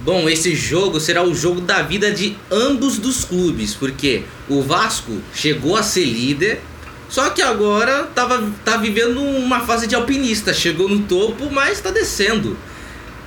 Bom, 0.00 0.28
esse 0.28 0.56
jogo 0.56 0.98
será 0.98 1.22
o 1.22 1.32
jogo 1.32 1.60
da 1.60 1.80
vida 1.80 2.10
de 2.10 2.36
ambos 2.50 2.98
dos 2.98 3.24
clubes, 3.24 3.72
porque 3.72 4.24
o 4.48 4.60
Vasco 4.60 5.22
chegou 5.32 5.76
a 5.76 5.84
ser 5.84 6.04
líder, 6.04 6.60
só 7.08 7.30
que 7.30 7.40
agora 7.40 8.02
tava, 8.12 8.42
tá 8.64 8.78
vivendo 8.78 9.20
uma 9.20 9.60
fase 9.60 9.86
de 9.86 9.94
alpinista, 9.94 10.52
chegou 10.52 10.88
no 10.88 11.02
topo, 11.02 11.48
mas 11.52 11.74
está 11.74 11.92
descendo. 11.92 12.58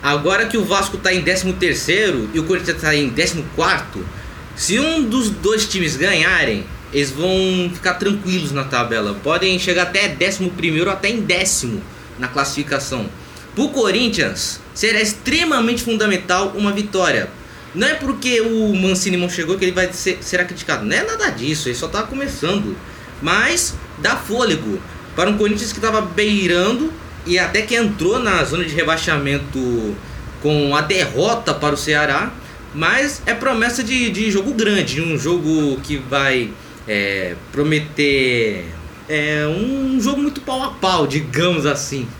Agora 0.01 0.47
que 0.47 0.57
o 0.57 0.65
Vasco 0.65 0.97
está 0.97 1.13
em 1.13 1.21
13 1.21 1.53
terceiro 1.53 2.29
e 2.33 2.39
o 2.41 2.43
Corinthians 2.43 2.75
está 2.75 2.93
em 2.93 3.09
14 3.09 3.41
quarto, 3.55 4.05
se 4.53 4.81
um 4.81 5.01
dos 5.01 5.29
dois 5.29 5.65
times 5.65 5.95
ganharem, 5.95 6.65
eles 6.93 7.09
vão 7.09 7.71
ficar 7.73 7.95
tranquilos 7.95 8.51
na 8.51 8.63
tabela. 8.63 9.15
Podem 9.23 9.57
chegar 9.57 9.83
até 9.83 10.15
11 10.15 10.51
ou 10.81 10.89
até 10.91 11.09
em 11.09 11.21
décimo 11.21 11.81
na 12.19 12.27
classificação. 12.27 13.07
Para 13.55 13.63
o 13.63 13.69
Corinthians, 13.69 14.59
será 14.73 15.01
extremamente 15.01 15.83
fundamental 15.83 16.53
uma 16.55 16.71
vitória. 16.71 17.29
Não 17.73 17.87
é 17.87 17.95
porque 17.95 18.41
o 18.41 18.75
Mancini 18.75 19.17
não 19.17 19.29
chegou 19.29 19.57
que 19.57 19.65
ele 19.65 19.71
vai 19.71 19.91
ser, 19.91 20.19
será 20.21 20.45
criticado. 20.45 20.85
Não 20.85 20.95
é 20.95 21.03
nada 21.03 21.29
disso, 21.29 21.67
ele 21.67 21.75
só 21.75 21.87
está 21.87 22.03
começando. 22.03 22.77
Mas 23.21 23.73
dá 23.99 24.15
fôlego 24.15 24.79
para 25.15 25.29
um 25.29 25.37
Corinthians 25.37 25.71
que 25.71 25.79
estava 25.79 26.01
beirando 26.01 26.93
e 27.25 27.39
até 27.39 27.63
que 27.63 27.75
entrou 27.75 28.19
na 28.19 28.43
zona 28.43 28.63
de 28.63 28.75
rebaixamento 28.75 29.95
com 30.41 30.75
a 30.75 30.81
derrota 30.81 31.53
para 31.53 31.73
o 31.73 31.77
Ceará. 31.77 32.31
Mas 32.75 33.21
é 33.25 33.33
promessa 33.33 33.83
de, 33.83 34.09
de 34.09 34.29
jogo 34.31 34.53
grande, 34.53 35.01
um 35.01 35.17
jogo 35.17 35.79
que 35.81 35.97
vai 35.97 36.51
é, 36.87 37.35
prometer 37.51 38.65
é, 39.09 39.45
um 39.47 39.99
jogo 39.99 40.21
muito 40.21 40.41
pau 40.41 40.61
a 40.63 40.71
pau, 40.73 41.07
digamos 41.07 41.65
assim. 41.65 42.07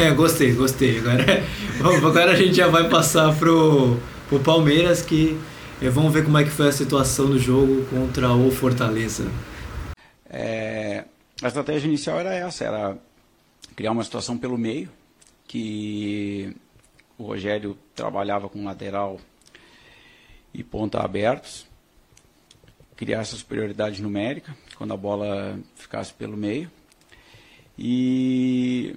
É, 0.00 0.12
gostei, 0.12 0.52
gostei. 0.52 0.98
Agora, 1.00 1.24
vamos- 1.78 2.04
agora 2.04 2.30
a 2.30 2.36
gente 2.36 2.54
já 2.54 2.68
vai 2.68 2.88
passar 2.88 3.34
pro, 3.36 3.98
pro 4.28 4.38
Palmeiras 4.38 5.02
que 5.02 5.36
eh, 5.82 5.88
vamos 5.88 6.12
ver 6.12 6.22
como 6.24 6.38
é 6.38 6.44
que 6.44 6.50
foi 6.50 6.68
a 6.68 6.72
situação 6.72 7.26
do 7.26 7.40
jogo 7.40 7.84
contra 7.86 8.32
o 8.32 8.52
Fortaleza. 8.52 9.26
É, 10.30 11.04
a 11.42 11.48
estratégia 11.48 11.88
inicial 11.88 12.20
era 12.20 12.32
essa, 12.34 12.64
era 12.64 12.96
criar 13.74 13.90
uma 13.90 14.04
situação 14.04 14.38
pelo 14.38 14.56
meio, 14.56 14.88
que 15.48 16.54
o 17.18 17.24
Rogério 17.24 17.76
trabalhava 17.96 18.48
com 18.48 18.64
lateral 18.64 19.18
e 20.52 20.62
ponta 20.62 21.00
abertos, 21.00 21.66
criar 23.04 23.20
essa 23.20 23.36
superioridade 23.36 24.02
numérica 24.02 24.56
quando 24.78 24.94
a 24.94 24.96
bola 24.96 25.58
ficasse 25.76 26.12
pelo 26.14 26.38
meio. 26.38 26.70
E 27.78 28.96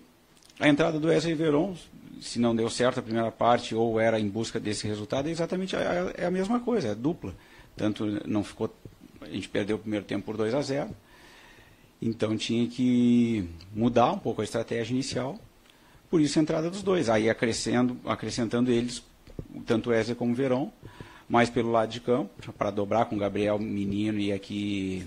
a 0.57 0.69
entrada 0.69 0.97
do 0.97 1.07
Wesley 1.07 1.33
Veron, 1.33 1.75
se 2.21 2.39
não 2.39 2.55
deu 2.55 2.69
certo 2.69 2.99
a 2.99 3.03
primeira 3.03 3.31
parte 3.31 3.75
ou 3.75 3.99
era 3.99 4.17
em 4.17 4.29
busca 4.29 4.61
desse 4.61 4.87
resultado, 4.87 5.27
é 5.27 5.31
exatamente 5.31 5.75
a, 5.75 6.13
é 6.15 6.25
a 6.25 6.31
mesma 6.31 6.61
coisa, 6.61 6.89
é 6.89 6.95
dupla. 6.95 7.35
Tanto 7.75 8.05
não 8.25 8.45
ficou, 8.45 8.73
a 9.21 9.27
gente 9.27 9.49
perdeu 9.49 9.75
o 9.75 9.79
primeiro 9.79 10.05
tempo 10.05 10.25
por 10.25 10.37
2 10.37 10.53
a 10.53 10.61
0. 10.61 10.89
Então 12.01 12.37
tinha 12.37 12.65
que 12.67 13.49
mudar 13.75 14.13
um 14.13 14.19
pouco 14.19 14.39
a 14.39 14.43
estratégia 14.45 14.93
inicial. 14.93 15.37
Por 16.09 16.21
isso 16.21 16.39
a 16.39 16.41
entrada 16.41 16.69
dos 16.69 16.81
dois, 16.81 17.09
aí 17.09 17.29
acrescendo, 17.29 17.97
acrescentando 18.05 18.71
eles, 18.71 19.03
tanto 19.65 19.89
Wesley 19.89 20.15
como 20.15 20.33
Verón, 20.33 20.69
mais 21.29 21.49
pelo 21.49 21.71
lado 21.71 21.89
de 21.89 21.99
campo, 21.99 22.29
para 22.57 22.71
dobrar 22.71 23.05
com 23.05 23.17
Gabriel 23.17 23.59
Menino 23.59 24.19
e 24.19 24.31
aqui 24.31 25.05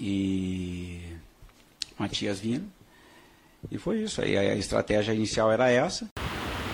e 0.00 1.00
Matias 1.98 2.38
Vina. 2.40 2.64
E 3.70 3.78
foi 3.78 4.02
isso. 4.02 4.20
Aí 4.20 4.36
a 4.36 4.54
estratégia 4.54 5.12
inicial 5.12 5.50
era 5.50 5.68
essa. 5.70 6.06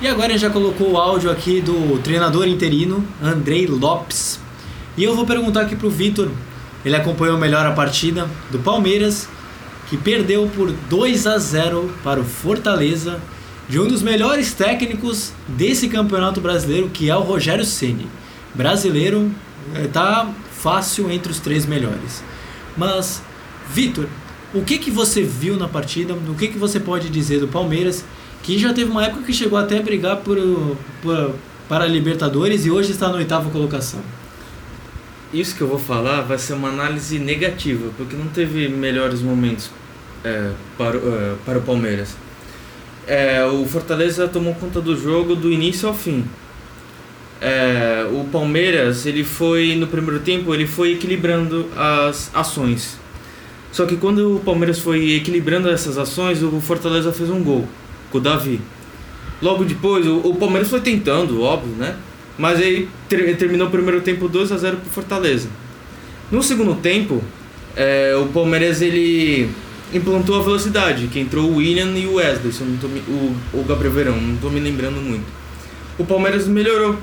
E 0.01 0.07
agora 0.07 0.27
a 0.27 0.31
gente 0.33 0.43
já 0.43 0.51
colocou 0.51 0.93
o 0.93 0.99
áudio 0.99 1.31
aqui 1.31 1.61
do 1.61 1.99
treinador 2.03 2.47
interino, 2.47 3.07
Andrei 3.23 3.67
Lopes. 3.67 4.39
E 4.97 5.03
eu 5.03 5.17
vou 5.17 5.25
perguntar 5.25 5.63
aqui 5.63 5.75
pro 5.75 5.89
Vitor, 5.89 6.31
ele 6.85 6.95
acompanhou 6.95 7.39
melhor 7.39 7.65
a 7.65 7.73
partida 7.73 8.29
do 8.51 8.59
Palmeiras, 8.59 9.29
que 9.89 9.97
perdeu 9.97 10.49
por 10.55 10.71
2 10.71 11.27
a 11.27 11.39
0 11.39 11.95
para 12.05 12.21
o 12.21 12.25
Fortaleza, 12.25 13.21
de 13.69 13.81
um 13.81 13.89
dos 13.89 14.03
melhores 14.03 14.53
técnicos 14.53 15.33
desse 15.49 15.89
campeonato 15.89 16.41
brasileiro, 16.41 16.91
que 16.91 17.09
é 17.09 17.17
o 17.17 17.23
Rogério 17.23 17.65
Ceni. 17.65 18.07
Brasileiro, 18.55 19.31
eh, 19.75 19.89
tá 19.93 20.31
fácil 20.53 21.11
entre 21.11 21.31
os 21.33 21.41
três 21.41 21.67
melhores. 21.67 22.23
Mas, 22.77 23.23
Vitor, 23.73 24.07
o 24.53 24.63
que, 24.63 24.79
que 24.79 24.91
você 24.91 25.23
viu 25.23 25.57
na 25.57 25.69
partida? 25.69 26.15
O 26.15 26.35
que, 26.35 26.49
que 26.49 26.59
você 26.59 26.79
pode 26.79 27.09
dizer 27.09 27.41
do 27.41 27.49
Palmeiras? 27.49 28.05
Que 28.43 28.59
já 28.59 28.73
teve 28.73 28.91
uma 28.91 29.05
época 29.05 29.23
que 29.25 29.33
chegou 29.33 29.59
até 29.59 29.79
a 29.79 29.83
brigar 29.83 30.19
por, 30.19 30.37
por- 31.03 31.35
para 31.69 31.85
a 31.85 31.89
Libertadores 31.89 32.65
e 32.67 32.71
hoje 32.71 32.93
está 32.93 33.09
na 33.09 33.15
oitava 33.17 33.51
colocação. 33.51 34.01
Isso 35.33 35.57
que 35.57 35.63
eu 35.63 35.67
vou 35.67 35.79
falar 35.79 36.21
vai 36.21 36.39
ser 36.39 36.53
uma 36.53 36.69
análise 36.69 37.19
negativa, 37.19 37.91
porque 37.97 38.15
não 38.15 38.27
teve 38.27 38.69
melhores 38.69 39.21
momentos 39.21 39.71
é, 40.23 40.51
para, 40.79 40.97
é, 40.97 41.35
para 41.45 41.59
o 41.59 41.63
Palmeiras. 41.63 42.17
É, 43.07 43.45
o 43.45 43.67
Fortaleza 43.67 44.29
tomou 44.29 44.55
conta 44.55 44.81
do 44.81 44.97
jogo 44.97 45.35
do 45.35 45.51
início 45.51 45.89
ao 45.89 45.95
fim. 45.95 46.25
É, 47.47 48.07
o 48.11 48.25
Palmeiras, 48.25 49.05
ele 49.05 49.23
foi 49.23 49.77
no 49.77 49.87
primeiro 49.87 50.21
tempo, 50.21 50.55
ele 50.55 50.67
foi 50.67 50.93
equilibrando 50.93 51.67
as 51.77 52.31
ações. 52.35 52.97
Só 53.71 53.85
que 53.85 53.97
quando 53.97 54.37
o 54.37 54.41
Palmeiras 54.41 54.79
foi 54.79 55.17
equilibrando 55.17 55.69
essas 55.69 55.99
ações, 55.99 56.43
o 56.43 56.59
Fortaleza 56.59 57.13
fez 57.13 57.29
um 57.29 57.43
gol 57.45 57.69
com 58.11 58.17
o 58.17 58.21
Davi. 58.21 58.61
Logo 59.43 59.63
depois, 59.63 60.07
o, 60.07 60.21
o 60.21 60.37
Palmeiras 60.37 60.71
foi 60.71 60.81
tentando, 60.81 61.43
óbvio, 61.43 61.75
né? 61.77 61.97
Mas 62.39 62.61
aí 62.61 62.89
ter- 63.11 63.37
terminou 63.37 63.67
o 63.67 63.71
primeiro 63.71 64.01
tempo 64.01 64.27
2 64.27 64.51
a 64.51 64.57
0 64.57 64.79
pro 64.79 64.91
Fortaleza. 64.91 65.49
No 66.33 66.43
segundo 66.43 66.75
tempo, 66.77 67.23
é, 67.77 68.17
o 68.17 68.27
Palmeiras 68.29 68.81
ele 68.81 69.51
implantou 69.93 70.41
a 70.41 70.43
velocidade, 70.43 71.09
que 71.09 71.21
entrou 71.21 71.51
o 71.51 71.57
William 71.57 71.91
e 71.95 72.07
o 72.07 72.15
Wesley, 72.15 72.53
se 72.55 72.63
eu 72.63 72.67
não 72.69 72.77
tô 72.79 72.87
o, 72.87 73.37
o 73.53 73.65
Gabriel 73.65 73.93
Verão, 73.93 74.17
não 74.17 74.37
tô 74.37 74.49
me 74.49 74.61
lembrando 74.61 74.97
muito. 74.97 75.27
O 75.99 76.07
Palmeiras 76.07 76.49
melhorou. 76.49 76.97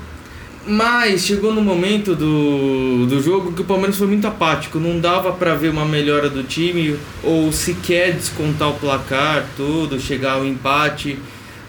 Mas 0.64 1.22
chegou 1.22 1.52
no 1.52 1.60
momento 1.60 2.14
do, 2.14 3.04
do 3.06 3.20
jogo 3.20 3.52
que 3.52 3.62
o 3.62 3.64
Palmeiras 3.64 3.96
foi 3.96 4.06
muito 4.06 4.26
apático, 4.28 4.78
não 4.78 5.00
dava 5.00 5.32
pra 5.32 5.54
ver 5.56 5.70
uma 5.70 5.84
melhora 5.84 6.30
do 6.30 6.44
time 6.44 6.96
ou 7.22 7.50
sequer 7.52 8.12
descontar 8.12 8.70
o 8.70 8.74
placar, 8.74 9.44
tudo, 9.56 9.98
chegar 9.98 10.34
ao 10.34 10.44
empate. 10.46 11.18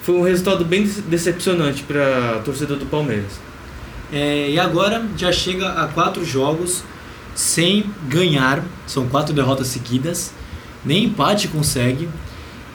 Foi 0.04 0.14
um 0.16 0.22
resultado 0.22 0.64
bem 0.64 0.84
dece- 0.84 1.02
decepcionante 1.02 1.82
para 1.82 2.36
a 2.36 2.40
torcida 2.40 2.76
do 2.76 2.86
Palmeiras. 2.86 3.40
É, 4.12 4.52
e 4.52 4.60
agora 4.60 5.04
já 5.18 5.32
chega 5.32 5.70
a 5.70 5.88
quatro 5.88 6.24
jogos 6.24 6.84
sem 7.34 7.86
ganhar, 8.08 8.64
são 8.86 9.08
quatro 9.08 9.34
derrotas 9.34 9.68
seguidas, 9.68 10.32
nem 10.86 11.06
empate 11.06 11.48
consegue. 11.48 12.08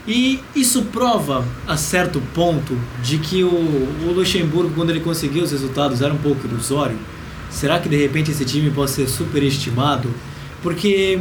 E 0.09 0.41
isso 0.57 0.85
prova 0.87 1.45
a 1.67 1.77
certo 1.77 2.19
ponto 2.35 2.75
de 3.03 3.19
que 3.19 3.45
o, 3.45 3.50
o 3.50 4.12
Luxemburgo, 4.17 4.73
quando 4.75 4.88
ele 4.88 5.00
conseguiu 5.00 5.45
os 5.45 5.53
resultados, 5.53 6.00
era 6.00 6.15
um 6.15 6.17
pouco 6.17 6.47
ilusório. 6.47 6.97
Será 7.50 7.79
que 7.79 7.91
de 7.91 7.97
repente 7.97 8.31
esse 8.31 8.43
time 8.47 8.71
pode 8.71 8.91
ser 8.91 9.07
superestimado? 9.07 10.09
Porque 10.62 11.19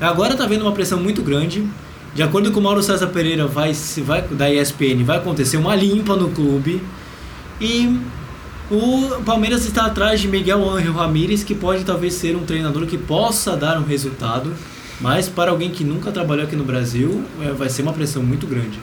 agora 0.00 0.32
está 0.32 0.44
havendo 0.44 0.64
uma 0.64 0.72
pressão 0.72 0.98
muito 0.98 1.20
grande. 1.20 1.66
De 2.14 2.22
acordo 2.22 2.50
com 2.50 2.60
o 2.60 2.62
Mauro 2.62 2.82
César 2.82 3.08
Pereira, 3.08 3.46
vai, 3.46 3.74
vai, 4.02 4.22
da 4.22 4.50
ESPN, 4.50 5.04
vai 5.04 5.18
acontecer 5.18 5.58
uma 5.58 5.76
limpa 5.76 6.16
no 6.16 6.30
clube. 6.30 6.82
E 7.60 8.00
o 8.70 9.22
Palmeiras 9.22 9.66
está 9.66 9.84
atrás 9.84 10.18
de 10.18 10.28
Miguel 10.28 10.66
Ángel 10.66 10.94
Ramírez, 10.94 11.44
que 11.44 11.54
pode 11.54 11.84
talvez 11.84 12.14
ser 12.14 12.36
um 12.36 12.46
treinador 12.46 12.86
que 12.86 12.96
possa 12.96 13.54
dar 13.54 13.78
um 13.78 13.84
resultado, 13.84 14.50
mas 15.00 15.28
para 15.28 15.50
alguém 15.50 15.70
que 15.70 15.84
nunca 15.84 16.10
trabalhou 16.12 16.44
aqui 16.44 16.56
no 16.56 16.64
Brasil, 16.64 17.24
é, 17.42 17.50
vai 17.52 17.68
ser 17.68 17.82
uma 17.82 17.92
pressão 17.92 18.22
muito 18.22 18.46
grande. 18.46 18.78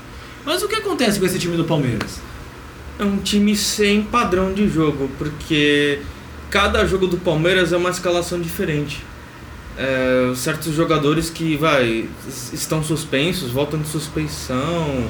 Mas 0.46 0.62
o 0.64 0.68
que 0.68 0.76
acontece 0.76 1.20
com 1.20 1.26
esse 1.26 1.40
time 1.40 1.56
do 1.56 1.64
Palmeiras? 1.66 2.20
É 3.00 3.04
um 3.04 3.18
time 3.18 3.56
sem 3.56 4.04
padrão 4.04 4.54
de 4.54 4.68
jogo, 4.68 5.10
porque 5.18 6.00
cada 6.50 6.86
jogo 6.86 7.08
do 7.08 7.18
Palmeiras 7.18 7.72
é 7.74 7.78
uma 7.78 7.90
escalação 7.90 8.40
diferente. 8.40 9.04
É, 9.78 10.34
certos 10.36 10.76
jogadores 10.76 11.30
que 11.30 11.56
vai 11.56 12.06
estão 12.54 12.84
suspensos, 12.84 13.52
voltam 13.52 13.80
de 13.80 13.88
suspensão, 13.88 15.08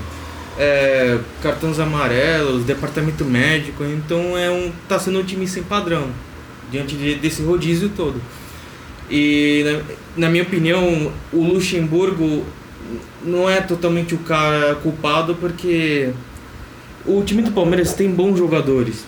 é, 0.57 1.17
cartões 1.41 1.79
amarelos, 1.79 2.63
departamento 2.63 3.25
médico, 3.25 3.83
então 3.83 4.37
é 4.37 4.49
um 4.51 4.71
tá 4.87 4.99
sendo 4.99 5.19
um 5.19 5.23
time 5.23 5.47
sem 5.47 5.63
padrão 5.63 6.09
diante 6.71 6.95
de- 6.95 7.15
desse 7.15 7.41
rodízio 7.41 7.89
todo. 7.89 8.21
E 9.09 9.63
na, 9.65 9.95
na 10.15 10.29
minha 10.29 10.43
opinião, 10.43 11.11
o 11.31 11.43
Luxemburgo 11.43 12.45
não 13.23 13.49
é 13.49 13.61
totalmente 13.61 14.13
o 14.13 14.19
cara 14.19 14.75
culpado 14.75 15.35
porque 15.35 16.09
o 17.05 17.23
time 17.23 17.41
do 17.41 17.51
Palmeiras 17.51 17.93
tem 17.93 18.09
bons 18.09 18.37
jogadores 18.37 19.05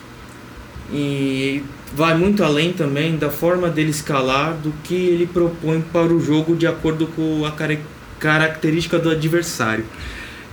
e 0.91 1.63
vai 1.95 2.15
muito 2.17 2.43
além 2.43 2.73
também 2.73 3.17
da 3.17 3.29
forma 3.29 3.69
dele 3.69 3.91
escalar 3.91 4.53
do 4.53 4.73
que 4.83 4.93
ele 4.95 5.27
propõe 5.27 5.81
para 5.81 6.13
o 6.13 6.19
jogo 6.19 6.55
de 6.55 6.65
acordo 6.67 7.07
com 7.07 7.45
a 7.45 7.51
cara- 7.51 7.79
característica 8.19 8.97
do 8.97 9.09
adversário. 9.09 9.85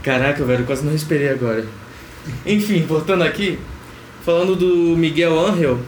Caraca, 0.03 0.45
velho, 0.45 0.65
quase 0.65 0.85
não 0.85 0.93
respirei 0.93 1.29
agora. 1.29 1.65
Enfim, 2.45 2.85
voltando 2.87 3.23
aqui, 3.23 3.59
falando 4.25 4.57
do 4.57 4.97
Miguel 4.97 5.39
Angel, 5.39 5.79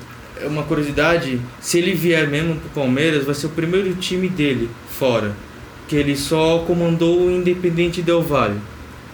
uma 0.46 0.62
curiosidade, 0.62 1.40
se 1.60 1.78
ele 1.78 1.94
vier 1.94 2.28
mesmo 2.28 2.56
pro 2.56 2.82
Palmeiras, 2.82 3.24
vai 3.24 3.34
ser 3.34 3.46
o 3.46 3.50
primeiro 3.50 3.94
time 3.94 4.28
dele 4.28 4.68
fora, 4.98 5.32
que 5.88 5.96
ele 5.96 6.16
só 6.16 6.58
comandou 6.66 7.26
o 7.26 7.30
Independente 7.30 8.02
Del 8.02 8.22
Valle. 8.22 8.58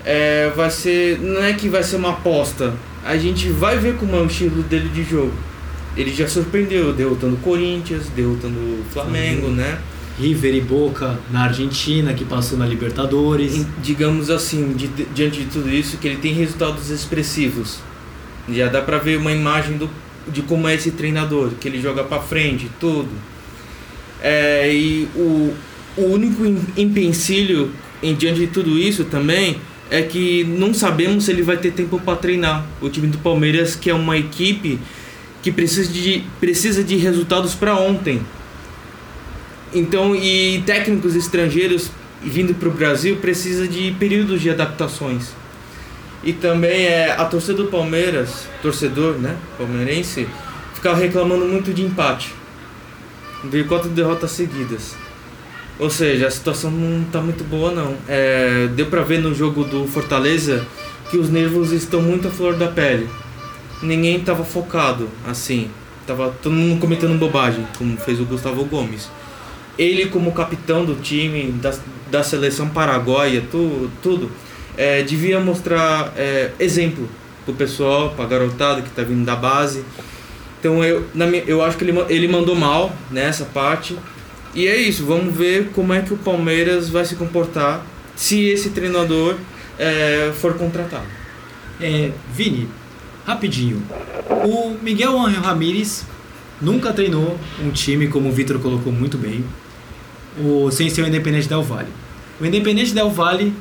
É, 0.05 0.51
vai 0.57 0.71
ser, 0.71 1.19
não 1.21 1.43
é 1.43 1.53
que 1.53 1.69
vai 1.69 1.83
ser 1.83 1.97
uma 1.97 2.11
aposta, 2.11 2.75
a 3.05 3.17
gente 3.17 3.49
vai 3.51 3.77
ver 3.79 3.97
como 3.97 4.15
é 4.17 4.21
o 4.21 4.27
estilo 4.27 4.63
dele 4.63 4.89
de 4.89 5.03
jogo. 5.05 5.33
Ele 5.97 6.13
já 6.15 6.29
surpreendeu, 6.29 6.93
derrotando 6.93 7.35
o 7.35 7.39
Corinthians, 7.39 8.05
derrotando 8.15 8.55
o 8.59 8.85
Flamengo, 8.91 9.49
né? 9.49 9.79
River 10.21 10.55
e 10.55 10.61
Boca 10.61 11.19
na 11.31 11.45
Argentina, 11.45 12.13
que 12.15 12.25
passou 12.25 12.59
na 12.59 12.67
Libertadores. 12.67 13.57
Em- 13.57 13.67
digamos 13.83 14.31
assim, 14.31 14.73
de- 14.73 14.89
diante 15.15 15.41
de 15.41 15.47
tudo 15.47 15.69
isso, 15.71 15.97
que 15.97 16.07
ele 16.09 16.17
tem 16.19 16.33
resultados 16.33 16.91
expressivos. 16.91 17.79
Já 18.49 18.69
dá 18.69 18.81
pra 18.81 18.99
ver 18.99 19.19
uma 19.19 19.33
imagem 19.33 19.77
do, 19.77 19.89
de 20.33 20.43
como 20.43 20.69
é 20.69 20.75
esse 20.75 20.91
treinador, 20.93 21.51
que 21.61 21.69
ele 21.69 21.81
joga 21.81 22.05
pra 22.05 22.21
frente, 22.21 22.71
tudo. 22.79 23.09
É, 24.21 24.73
e 24.73 25.09
o, 25.15 25.55
o 25.97 26.03
único 26.07 26.45
em- 26.45 26.67
empecilho 26.77 27.71
em 28.03 28.15
diante 28.15 28.41
de 28.41 28.47
tudo 28.49 28.79
isso 28.79 29.05
também 29.05 29.57
é 29.91 30.03
que 30.03 30.45
não 30.45 30.75
sabemos 30.75 31.25
se 31.25 31.31
ele 31.31 31.43
vai 31.43 31.57
ter 31.57 31.73
tempo 31.73 31.99
para 32.01 32.17
treinar. 32.17 32.67
O 32.81 32.89
time 32.89 33.07
do 33.07 33.19
Palmeiras, 33.19 33.75
que 33.75 33.89
é 33.91 33.95
uma 33.95 34.17
equipe 34.17 34.79
que 35.43 35.51
precisa 35.51 35.91
de, 35.91 36.25
precisa 36.41 36.85
de 36.85 36.97
resultados 36.97 37.55
para 37.55 37.75
ontem. 37.77 38.21
Então, 39.73 40.15
e 40.15 40.63
técnicos 40.67 41.15
estrangeiros 41.15 41.91
vindo 42.23 42.55
para 42.55 42.69
o 42.69 42.73
Brasil 42.73 43.17
precisa 43.17 43.69
de 43.69 43.95
períodos 43.99 44.41
de 44.41 44.51
adaptações. 44.51 45.33
E 46.23 46.33
também 46.33 46.87
é 46.87 47.13
a 47.13 47.25
torcida 47.25 47.63
do 47.63 47.69
Palmeiras, 47.69 48.47
torcedor, 48.61 49.15
né, 49.15 49.37
palmeirense, 49.57 50.29
ficava 50.75 50.97
reclamando 50.97 51.45
muito 51.45 51.73
de 51.73 51.83
empate. 51.83 52.33
De 53.45 53.63
quatro 53.65 53.89
derrotas 53.89 54.33
seguidas. 54.33 54.97
Ou 55.79 55.89
seja, 55.89 56.27
a 56.27 56.31
situação 56.31 56.71
não 56.73 57.05
tá 57.05 57.21
muito 57.21 57.45
boa 57.45 57.71
não. 57.71 57.95
É, 58.09 58.69
deu 58.75 58.87
para 58.87 59.03
ver 59.03 59.21
no 59.21 59.33
jogo 59.33 59.63
do 59.63 59.87
Fortaleza 59.87 60.67
que 61.09 61.17
os 61.17 61.31
nervos 61.31 61.71
estão 61.71 62.03
muito 62.03 62.27
à 62.27 62.31
flor 62.31 62.55
da 62.57 62.67
pele. 62.67 63.09
Ninguém 63.81 64.19
tava 64.21 64.45
focado 64.45 65.09
assim. 65.27 65.71
Tava 66.05 66.35
todo 66.43 66.53
mundo 66.53 66.81
cometendo 66.81 67.17
bobagem, 67.17 67.67
como 67.77 67.97
fez 67.97 68.19
o 68.19 68.25
Gustavo 68.25 68.65
Gomes. 68.65 69.09
Ele 69.79 70.07
como 70.07 70.33
capitão 70.33 70.85
do 70.85 70.97
time, 70.97 71.53
da, 71.53 71.73
da 72.11 72.23
seleção 72.25 72.69
paraguaia, 72.69 73.45
tu, 73.49 73.89
tudo, 74.03 74.31
é, 74.79 75.03
devia 75.03 75.41
mostrar 75.41 76.13
é, 76.17 76.53
exemplo 76.61 77.09
pro 77.45 77.53
pessoal, 77.53 78.11
pra 78.11 78.25
garotada 78.27 78.81
que 78.81 78.91
tá 78.91 79.03
vindo 79.03 79.25
da 79.25 79.35
base. 79.35 79.85
Então 80.61 80.85
eu, 80.85 81.05
na 81.13 81.27
minha, 81.27 81.43
eu 81.49 81.61
acho 81.63 81.77
que 81.77 81.85
ele, 81.85 81.99
ele 82.09 82.29
mandou 82.29 82.55
mal 82.55 82.93
nessa 83.11 83.45
parte. 83.45 83.97
E 84.55 84.69
é 84.69 84.77
isso, 84.77 85.05
vamos 85.05 85.37
ver 85.37 85.71
como 85.75 85.93
é 85.93 86.01
que 86.01 86.15
o 86.15 86.17
Palmeiras 86.17 86.89
vai 86.89 87.05
se 87.05 87.17
comportar 87.17 87.85
se 88.15 88.47
esse 88.47 88.71
treinador 88.71 89.37
é, 89.79 90.33
for 90.35 90.55
contratado. 90.55 91.07
É, 91.81 92.13
Vini, 92.33 92.69
rapidinho. 93.27 93.83
O 94.45 94.77
Miguel 94.81 95.19
Angel 95.19 95.43
Ramírez 95.43 96.05
nunca 96.61 96.93
treinou 96.93 97.39
um 97.61 97.71
time, 97.71 98.09
como 98.09 98.29
o 98.29 98.33
Vitor 98.33 98.59
colocou 98.61 98.93
muito 98.93 99.19
bem, 99.19 99.45
o, 100.41 100.71
sem 100.71 100.89
ser 100.89 101.03
o 101.03 101.07
Independente 101.07 101.49
Del 101.49 101.63
Valle. 101.63 101.91
O 102.41 102.47
Independente 102.47 102.95
Del 102.95 103.11
Valle 103.11 103.53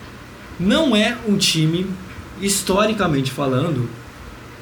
não 0.60 0.96
é 0.96 1.18
um 1.28 1.38
time, 1.38 1.88
historicamente 2.42 3.32
falando, 3.32 3.90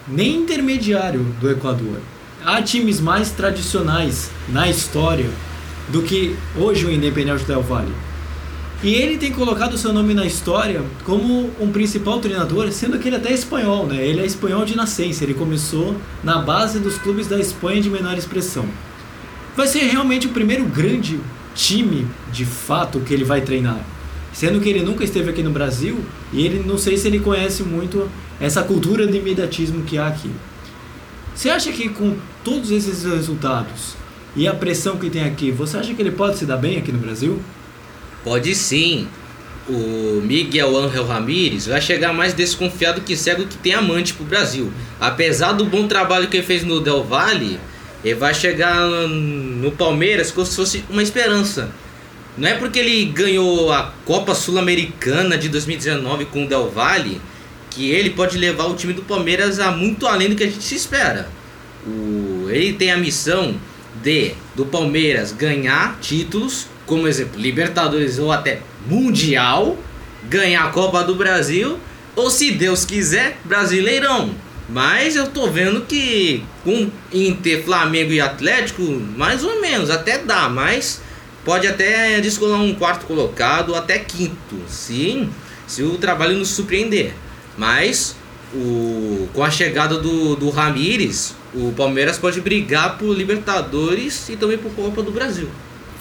nem 0.07 0.37
intermediário 0.37 1.23
do 1.39 1.49
Equador. 1.49 1.99
Há 2.43 2.61
times 2.61 2.99
mais 2.99 3.31
tradicionais 3.31 4.29
na 4.49 4.69
história 4.69 5.29
do 5.89 6.01
que 6.01 6.35
hoje 6.55 6.85
o 6.85 6.91
Independente 6.91 7.43
Del 7.45 7.61
Valle. 7.61 7.93
E 8.83 8.93
ele 8.93 9.17
tem 9.17 9.31
colocado 9.31 9.77
seu 9.77 9.93
nome 9.93 10.13
na 10.13 10.25
história 10.25 10.83
como 11.05 11.49
um 11.59 11.71
principal 11.71 12.19
treinador, 12.19 12.71
sendo 12.71 12.99
que 12.99 13.07
ele 13.07 13.15
até 13.15 13.29
é 13.29 13.33
espanhol, 13.33 13.87
né? 13.87 14.05
Ele 14.05 14.21
é 14.21 14.25
espanhol 14.25 14.65
de 14.65 14.75
nascença, 14.75 15.23
ele 15.23 15.33
começou 15.33 15.95
na 16.23 16.39
base 16.39 16.77
dos 16.79 16.97
clubes 16.97 17.25
da 17.25 17.39
Espanha 17.39 17.81
de 17.81 17.89
menor 17.89 18.17
expressão. 18.17 18.65
Vai 19.55 19.67
ser 19.67 19.79
realmente 19.87 20.27
o 20.27 20.31
primeiro 20.31 20.65
grande 20.65 21.19
time, 21.55 22.05
de 22.31 22.45
fato, 22.45 22.99
que 22.99 23.13
ele 23.13 23.23
vai 23.23 23.41
treinar. 23.41 23.79
Sendo 24.35 24.59
que 24.59 24.67
ele 24.67 24.81
nunca 24.81 25.05
esteve 25.05 25.29
aqui 25.29 25.41
no 25.41 25.49
Brasil 25.49 25.97
e 26.33 26.45
ele 26.45 26.61
não 26.67 26.77
sei 26.77 26.97
se 26.97 27.07
ele 27.07 27.21
conhece 27.21 27.63
muito 27.63 28.11
essa 28.37 28.61
cultura 28.61 29.07
de 29.07 29.17
imediatismo 29.17 29.83
que 29.83 29.97
há 29.97 30.07
aqui. 30.07 30.29
Você 31.33 31.49
acha 31.49 31.71
que 31.71 31.87
com 31.87 32.17
todos 32.43 32.69
esses 32.69 33.05
resultados 33.05 33.95
e 34.35 34.45
a 34.45 34.53
pressão 34.53 34.97
que 34.97 35.09
tem 35.09 35.23
aqui, 35.23 35.51
você 35.51 35.77
acha 35.77 35.93
que 35.93 36.01
ele 36.01 36.11
pode 36.11 36.37
se 36.37 36.45
dar 36.45 36.57
bem 36.57 36.77
aqui 36.77 36.91
no 36.91 36.99
Brasil? 36.99 37.41
Pode 38.25 38.53
sim. 38.55 39.07
O 39.69 40.21
Miguel 40.21 40.77
Angel 40.77 41.05
Ramírez 41.05 41.67
vai 41.67 41.81
chegar 41.81 42.11
mais 42.11 42.33
desconfiado 42.33 42.99
que 42.99 43.15
cego 43.15 43.45
que 43.45 43.55
tem 43.55 43.73
amante 43.73 44.13
pro 44.13 44.25
Brasil. 44.25 44.69
Apesar 44.99 45.53
do 45.53 45.63
bom 45.63 45.87
trabalho 45.87 46.27
que 46.27 46.35
ele 46.35 46.45
fez 46.45 46.61
no 46.61 46.81
Del 46.81 47.05
Valle, 47.05 47.57
ele 48.03 48.15
vai 48.15 48.33
chegar 48.33 48.85
no 49.07 49.71
Palmeiras 49.71 50.29
como 50.29 50.45
se 50.45 50.57
fosse 50.57 50.83
uma 50.89 51.01
esperança. 51.01 51.71
Não 52.37 52.49
é 52.49 52.55
porque 52.55 52.79
ele 52.79 53.05
ganhou 53.05 53.71
a 53.71 53.93
Copa 54.05 54.35
Sul-Americana 54.35 55.37
de 55.37 55.47
2019 55.49 56.25
com 56.25 56.43
o 56.43 56.47
Del 56.47 56.69
Valle 56.69 57.21
que 57.69 57.91
ele 57.91 58.09
pode 58.11 58.37
levar 58.37 58.65
o 58.65 58.75
time 58.75 58.93
do 58.93 59.01
Palmeiras 59.01 59.59
a 59.59 59.71
muito 59.71 60.07
além 60.07 60.29
do 60.29 60.35
que 60.35 60.43
a 60.43 60.47
gente 60.47 60.63
se 60.63 60.75
espera. 60.75 61.29
O, 61.85 62.47
ele 62.49 62.73
tem 62.73 62.91
a 62.91 62.97
missão 62.97 63.55
de 64.01 64.33
do 64.55 64.65
Palmeiras 64.65 65.31
ganhar 65.31 65.97
títulos, 65.99 66.67
como 66.85 67.07
exemplo, 67.07 67.39
Libertadores 67.39 68.17
ou 68.17 68.31
até 68.31 68.61
Mundial, 68.87 69.77
ganhar 70.29 70.65
a 70.65 70.69
Copa 70.69 71.03
do 71.03 71.15
Brasil 71.15 71.77
ou 72.15 72.29
se 72.29 72.51
Deus 72.51 72.85
quiser, 72.85 73.37
Brasileirão. 73.43 74.33
Mas 74.67 75.15
eu 75.15 75.27
tô 75.27 75.47
vendo 75.47 75.81
que 75.81 76.43
com 76.63 76.89
Inter, 77.13 77.63
Flamengo 77.63 78.11
e 78.11 78.21
Atlético, 78.21 78.81
mais 79.15 79.43
ou 79.43 79.61
menos, 79.61 79.89
até 79.89 80.17
dá, 80.17 80.49
mas 80.49 81.01
pode 81.45 81.67
até 81.67 82.19
descolar 82.19 82.59
um 82.59 82.73
quarto 82.73 83.05
colocado, 83.05 83.75
até 83.75 83.99
quinto, 83.99 84.57
sim, 84.67 85.29
se 85.67 85.83
o 85.83 85.97
trabalho 85.97 86.35
nos 86.37 86.49
surpreender. 86.49 87.13
Mas 87.55 88.15
o, 88.53 89.29
com 89.31 89.43
a 89.43 89.51
chegada 89.51 89.97
do, 89.99 90.35
do 90.35 90.49
Ramires, 90.49 91.35
o 91.53 91.71
Palmeiras 91.71 92.17
pode 92.17 92.41
brigar 92.41 92.97
por 92.97 93.15
Libertadores 93.15 94.27
e 94.27 94.35
também 94.35 94.57
por 94.57 94.71
Copa 94.71 95.03
do 95.03 95.11
Brasil. 95.11 95.47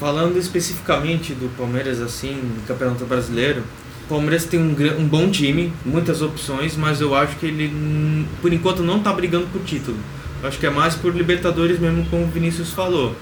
Falando 0.00 0.38
especificamente 0.38 1.34
do 1.34 1.54
Palmeiras, 1.56 2.00
assim, 2.00 2.34
no 2.34 2.62
Campeonato 2.66 3.04
Brasileiro, 3.04 3.62
o 4.06 4.08
Palmeiras 4.08 4.44
tem 4.44 4.58
um, 4.58 4.74
um 4.98 5.06
bom 5.06 5.30
time, 5.30 5.72
muitas 5.84 6.22
opções, 6.22 6.76
mas 6.76 7.00
eu 7.00 7.14
acho 7.14 7.36
que 7.36 7.46
ele, 7.46 8.26
por 8.42 8.52
enquanto, 8.52 8.82
não 8.82 8.98
está 8.98 9.12
brigando 9.12 9.46
por 9.46 9.62
título. 9.62 9.96
Eu 10.42 10.48
acho 10.48 10.58
que 10.58 10.66
é 10.66 10.70
mais 10.70 10.94
por 10.94 11.14
Libertadores 11.14 11.78
mesmo, 11.78 12.04
como 12.06 12.24
o 12.24 12.28
Vinícius 12.28 12.70
falou. 12.70 13.14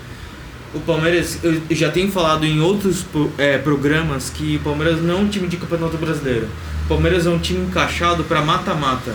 O 0.74 0.80
Palmeiras, 0.80 1.38
eu 1.42 1.60
já 1.70 1.90
tenho 1.90 2.10
falado 2.10 2.46
em 2.46 2.60
outros 2.60 3.04
é, 3.36 3.58
programas 3.58 4.30
que 4.30 4.56
o 4.56 4.60
Palmeiras 4.60 5.02
não 5.02 5.18
é 5.18 5.20
um 5.20 5.28
time 5.28 5.46
de 5.46 5.58
Campeonato 5.58 5.98
Brasileiro. 5.98 6.48
O 6.86 6.88
Palmeiras 6.88 7.26
é 7.26 7.30
um 7.30 7.38
time 7.38 7.66
encaixado 7.66 8.24
para 8.24 8.40
mata-mata. 8.40 9.14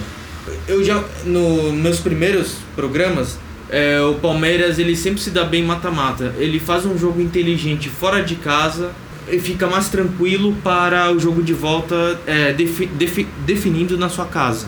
Eu 0.68 0.84
já, 0.84 1.04
nos 1.26 1.74
meus 1.74 2.00
primeiros 2.00 2.58
programas, 2.76 3.40
é, 3.72 4.00
o 4.02 4.14
Palmeiras 4.16 4.78
ele 4.78 4.96
sempre 4.96 5.20
se 5.20 5.32
dá 5.32 5.44
bem 5.44 5.64
mata-mata. 5.64 6.36
Ele 6.38 6.60
faz 6.60 6.86
um 6.86 6.96
jogo 6.96 7.20
inteligente 7.20 7.90
fora 7.90 8.22
de 8.22 8.36
casa 8.36 8.92
e 9.28 9.40
fica 9.40 9.66
mais 9.66 9.90
tranquilo 9.90 10.56
para 10.64 11.12
o 11.12 11.20
jogo 11.20 11.42
de 11.42 11.54
volta 11.54 12.20
é, 12.28 12.54
defi, 12.54 12.86
defi, 12.86 13.28
definindo 13.48 13.98
na 13.98 14.10
sua 14.10 14.26
casa. 14.26 14.68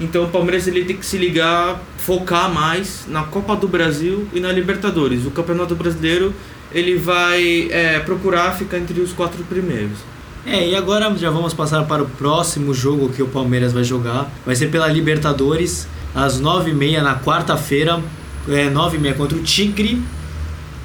Então 0.00 0.24
o 0.24 0.28
Palmeiras 0.28 0.66
ele 0.66 0.84
tem 0.84 0.96
que 0.96 1.06
se 1.06 1.16
ligar, 1.16 1.80
focar 1.98 2.52
mais 2.52 3.06
na 3.08 3.22
Copa 3.22 3.54
do 3.54 3.68
Brasil 3.68 4.26
e 4.32 4.40
na 4.40 4.50
Libertadores. 4.50 5.24
O 5.24 5.30
Campeonato 5.30 5.74
Brasileiro 5.74 6.34
ele 6.72 6.96
vai 6.96 7.68
é, 7.70 8.00
procurar 8.00 8.52
ficar 8.52 8.78
entre 8.78 9.00
os 9.00 9.12
quatro 9.12 9.42
primeiros. 9.44 9.98
É, 10.46 10.68
e 10.68 10.76
agora 10.76 11.16
já 11.16 11.30
vamos 11.30 11.54
passar 11.54 11.84
para 11.84 12.02
o 12.02 12.06
próximo 12.06 12.74
jogo 12.74 13.08
que 13.08 13.22
o 13.22 13.28
Palmeiras 13.28 13.72
vai 13.72 13.84
jogar. 13.84 14.30
Vai 14.44 14.54
ser 14.54 14.66
pela 14.66 14.88
Libertadores, 14.88 15.86
às 16.14 16.40
9h30 16.40 17.00
na 17.00 17.18
quarta-feira, 17.18 18.02
é, 18.48 18.68
9h30 18.68 19.14
contra 19.14 19.38
o 19.38 19.42
Tigre. 19.42 20.02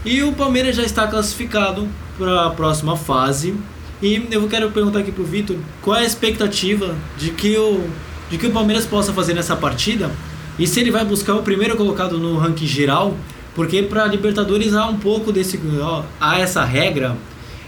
E 0.05 0.23
o 0.23 0.31
Palmeiras 0.31 0.75
já 0.77 0.83
está 0.83 1.07
classificado 1.07 1.87
para 2.17 2.45
a 2.45 2.49
próxima 2.51 2.95
fase. 2.95 3.53
E 4.01 4.27
eu 4.31 4.47
quero 4.47 4.71
perguntar 4.71 4.99
aqui 4.99 5.11
pro 5.11 5.25
Vitor, 5.25 5.57
qual 5.81 5.97
é 5.97 6.01
a 6.01 6.05
expectativa 6.05 6.95
de 7.17 7.31
que 7.31 7.57
o 7.57 7.89
de 8.29 8.37
que 8.37 8.47
o 8.47 8.51
Palmeiras 8.51 8.85
possa 8.85 9.13
fazer 9.13 9.33
nessa 9.33 9.55
partida 9.55 10.11
e 10.57 10.67
se 10.67 10.79
ele 10.79 10.91
vai 10.91 11.05
buscar 11.05 11.35
o 11.35 11.41
primeiro 11.41 11.77
colocado 11.77 12.17
no 12.19 12.37
ranking 12.37 12.67
geral, 12.67 13.15
porque 13.55 13.81
para 13.81 14.05
Libertadores 14.05 14.73
há 14.73 14.85
um 14.87 14.97
pouco 14.97 15.31
desse 15.31 15.59
ó, 15.81 16.03
há 16.19 16.39
essa 16.39 16.63
regra 16.63 17.15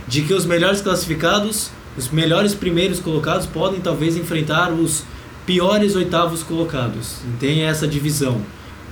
de 0.08 0.22
que 0.22 0.34
os 0.34 0.46
melhores 0.46 0.82
classificados, 0.82 1.72
os 1.98 2.10
melhores 2.10 2.54
primeiros 2.54 3.00
colocados 3.00 3.46
podem 3.46 3.80
talvez 3.80 4.18
enfrentar 4.18 4.72
os 4.72 5.04
piores 5.46 5.96
oitavos 5.96 6.44
colocados. 6.44 7.20
Tem 7.40 7.64
essa 7.64 7.88
divisão. 7.88 8.42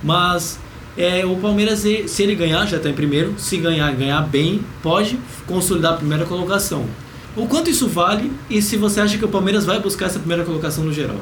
Mas 0.02 0.58
é, 0.96 1.24
o 1.24 1.36
Palmeiras, 1.36 1.80
se 1.80 2.22
ele 2.22 2.34
ganhar, 2.34 2.66
já 2.66 2.78
está 2.78 2.88
em 2.88 2.94
primeiro. 2.94 3.34
Se 3.36 3.56
ganhar, 3.58 3.94
ganhar 3.94 4.22
bem, 4.22 4.62
pode 4.82 5.18
consolidar 5.46 5.94
a 5.94 5.96
primeira 5.96 6.24
colocação. 6.24 6.86
O 7.36 7.46
quanto 7.46 7.70
isso 7.70 7.86
vale 7.86 8.32
e 8.48 8.60
se 8.60 8.76
você 8.76 9.00
acha 9.00 9.16
que 9.16 9.24
o 9.24 9.28
Palmeiras 9.28 9.64
vai 9.64 9.78
buscar 9.78 10.06
essa 10.06 10.18
primeira 10.18 10.44
colocação 10.44 10.84
no 10.84 10.92
geral? 10.92 11.20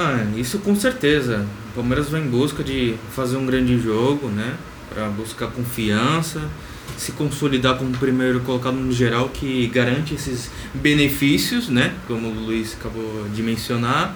Ah, 0.00 0.24
isso 0.36 0.60
com 0.60 0.76
certeza. 0.76 1.44
O 1.72 1.74
Palmeiras 1.74 2.08
vai 2.08 2.20
em 2.20 2.28
busca 2.28 2.62
de 2.62 2.94
fazer 3.16 3.36
um 3.36 3.44
grande 3.44 3.76
jogo, 3.80 4.28
né? 4.28 4.54
Para 4.94 5.08
buscar 5.08 5.48
confiança, 5.48 6.40
se 6.96 7.10
consolidar 7.12 7.76
como 7.76 7.90
primeiro 7.96 8.38
colocado 8.40 8.76
no 8.76 8.92
geral, 8.92 9.28
que 9.28 9.66
garante 9.66 10.14
esses 10.14 10.52
benefícios, 10.72 11.68
né? 11.68 11.94
Como 12.06 12.28
o 12.28 12.32
Luiz 12.46 12.76
acabou 12.78 13.26
de 13.34 13.42
mencionar. 13.42 14.14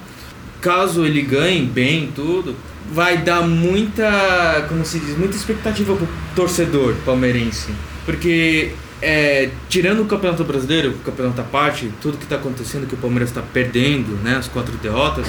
Caso 0.61 1.05
ele 1.05 1.21
ganhe 1.21 1.65
bem 1.65 2.09
tudo, 2.15 2.55
vai 2.89 3.17
dar 3.17 3.41
muita, 3.41 4.65
como 4.69 4.85
se 4.85 4.99
diz, 4.99 5.17
muita 5.17 5.35
expectativa 5.35 5.93
pro 5.93 6.07
torcedor 6.33 6.95
palmeirense. 7.05 7.73
Porque 8.05 8.71
é, 9.01 9.49
tirando 9.67 10.01
o 10.01 10.05
Campeonato 10.05 10.45
Brasileiro, 10.45 10.91
o 10.91 10.99
Campeonato 10.99 11.41
à 11.41 11.43
parte, 11.43 11.91
tudo 12.01 12.17
que 12.17 12.23
está 12.23 12.37
acontecendo, 12.37 12.87
que 12.87 12.93
o 12.93 12.97
Palmeiras 12.97 13.31
está 13.31 13.41
perdendo, 13.41 14.15
né, 14.23 14.37
as 14.37 14.47
quatro 14.47 14.77
derrotas, 14.77 15.27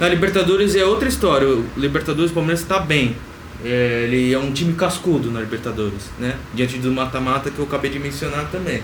na 0.00 0.08
Libertadores 0.08 0.74
é 0.74 0.84
outra 0.84 1.08
história. 1.08 1.48
O 1.48 1.64
Libertadores 1.76 2.30
o 2.30 2.34
Palmeiras 2.34 2.60
está 2.60 2.78
bem. 2.78 3.16
É, 3.64 4.04
ele 4.04 4.32
é 4.32 4.38
um 4.38 4.52
time 4.52 4.74
cascudo 4.74 5.30
na 5.30 5.40
Libertadores, 5.40 6.10
né? 6.18 6.36
Diante 6.52 6.78
do 6.78 6.92
mata-mata 6.92 7.50
que 7.50 7.58
eu 7.58 7.64
acabei 7.64 7.90
de 7.90 7.98
mencionar 7.98 8.50
também. 8.50 8.82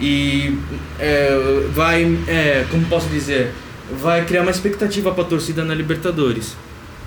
E 0.00 0.58
é, 0.98 1.68
vai, 1.72 2.04
é, 2.26 2.66
como 2.70 2.86
posso 2.86 3.08
dizer, 3.08 3.52
vai 4.00 4.24
criar 4.24 4.42
uma 4.42 4.50
expectativa 4.50 5.12
para 5.12 5.22
a 5.22 5.26
torcida 5.26 5.64
na 5.64 5.74
Libertadores. 5.74 6.56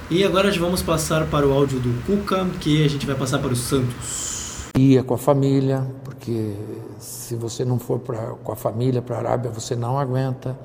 E 0.10 0.24
agora 0.24 0.52
já 0.52 0.62
vamos 0.62 0.84
passar 0.84 1.26
para 1.26 1.48
o 1.48 1.52
áudio 1.52 1.80
do 1.80 2.06
Cuca, 2.06 2.46
que 2.60 2.86
a 2.86 2.88
gente 2.88 3.08
vai 3.08 3.16
passar 3.16 3.40
para 3.40 3.52
o 3.52 3.56
Santos. 3.56 4.66
Ia 4.78 5.02
com 5.02 5.16
a 5.16 5.18
família, 5.18 5.88
porque 6.04 6.54
se 7.00 7.36
você 7.36 7.66
não 7.66 7.80
for 7.80 8.00
pra, 8.00 8.34
com 8.44 8.52
a 8.52 8.56
família 8.56 9.02
para 9.02 9.16
a 9.16 9.20
Arábia, 9.20 9.50
você 9.50 9.76
não 9.76 9.98
aguenta. 9.98 10.56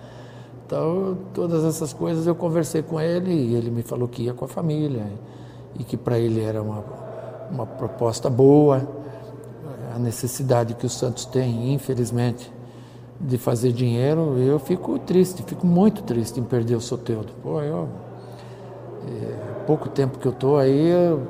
Então, 0.71 1.19
todas 1.35 1.65
essas 1.65 1.93
coisas 1.93 2.29
eu 2.29 2.35
conversei 2.37 2.81
com 2.81 3.01
ele 3.01 3.33
e 3.33 3.57
ele 3.57 3.73
me 3.73 3.83
falou 3.83 4.07
que 4.07 4.23
ia 4.23 4.33
com 4.33 4.45
a 4.45 4.49
família 4.49 5.05
e 5.77 5.83
que 5.83 5.97
para 5.97 6.17
ele 6.17 6.41
era 6.41 6.63
uma, 6.63 6.85
uma 7.51 7.67
proposta 7.67 8.31
boa. 8.31 8.89
A 9.93 9.99
necessidade 9.99 10.75
que 10.75 10.87
o 10.87 10.89
Santos 10.89 11.25
tem, 11.25 11.75
infelizmente, 11.75 12.53
de 13.21 13.37
fazer 13.37 13.73
dinheiro, 13.73 14.39
eu 14.39 14.61
fico 14.61 14.97
triste, 15.01 15.43
fico 15.43 15.67
muito 15.67 16.05
triste 16.05 16.39
em 16.39 16.45
perder 16.45 16.77
o 16.77 16.81
Soteudo. 16.81 17.33
Pô, 17.43 17.61
eu 17.61 17.89
é, 19.09 19.65
pouco 19.67 19.89
tempo 19.89 20.21
que 20.21 20.27
eu 20.27 20.33
tô 20.33 20.57
aí, 20.57 20.89
eu, 20.89 21.27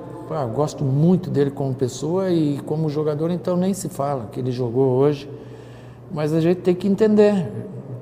gosto 0.55 0.85
muito 0.85 1.31
dele 1.31 1.51
como 1.51 1.75
pessoa 1.75 2.31
e 2.31 2.59
como 2.67 2.91
jogador, 2.91 3.31
então 3.31 3.57
nem 3.57 3.73
se 3.73 3.89
fala 3.89 4.27
que 4.31 4.39
ele 4.39 4.53
jogou 4.53 4.99
hoje. 4.99 5.31
Mas 6.13 6.35
a 6.35 6.43
gente 6.43 6.61
tem 6.61 6.75
que 6.75 6.87
entender 6.87 7.51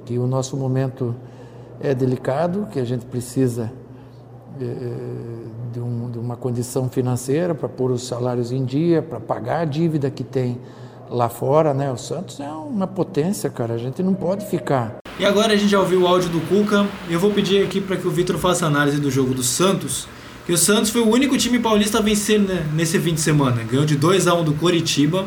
que 0.05 0.18
o 0.18 0.27
nosso 0.27 0.57
momento 0.57 1.14
é 1.81 1.95
delicado, 1.95 2.69
que 2.73 2.79
a 2.79 2.85
gente 2.85 3.07
precisa 3.07 3.73
é, 4.61 4.64
de, 5.73 5.81
um, 5.81 6.11
de 6.11 6.19
uma 6.19 6.37
condição 6.37 6.88
financeira 6.88 7.55
para 7.55 7.69
pôr 7.69 7.91
os 7.91 8.07
salários 8.07 8.51
em 8.51 8.64
dia, 8.64 9.01
para 9.01 9.21
pagar 9.21 9.61
a 9.61 9.64
dívida 9.64 10.11
que 10.11 10.25
tem 10.25 10.59
lá 11.11 11.29
fora, 11.29 11.73
né? 11.73 11.91
O 11.91 11.97
Santos 11.97 12.41
é 12.41 12.49
uma 12.49 12.87
potência, 12.87 13.49
cara. 13.49 13.75
A 13.75 13.79
gente 13.79 14.03
não 14.03 14.14
pode 14.14 14.47
ficar 14.47 14.99
E 15.19 15.25
agora 15.25 15.53
a 15.53 15.57
gente 15.57 15.71
já 15.71 15.81
ouviu 15.81 16.03
o 16.03 16.07
áudio 16.07 16.29
do 16.29 16.41
Cuca. 16.49 16.87
Eu 17.09 17.19
vou 17.19 17.31
pedir 17.31 17.64
aqui 17.64 17.81
para 17.81 17.97
que 17.97 18.07
o 18.07 18.11
Vitor 18.11 18.37
faça 18.38 18.67
análise 18.67 19.01
do 19.01 19.11
jogo 19.11 19.33
do 19.33 19.43
Santos. 19.43 20.07
Que 20.45 20.53
o 20.53 20.59
Santos 20.59 20.91
foi 20.91 21.03
o 21.03 21.09
único 21.09 21.37
time 21.37 21.59
paulista 21.59 21.99
a 21.99 22.01
vencer 22.01 22.41
né, 22.41 22.67
nesse 22.75 22.99
fim 22.99 23.14
de 23.14 23.21
semana. 23.21 23.62
Ganhou 23.62 23.85
de 23.85 23.97
2 23.97 24.27
a 24.27 24.35
1 24.35 24.45
do 24.45 24.55
Coritiba. 24.55 25.27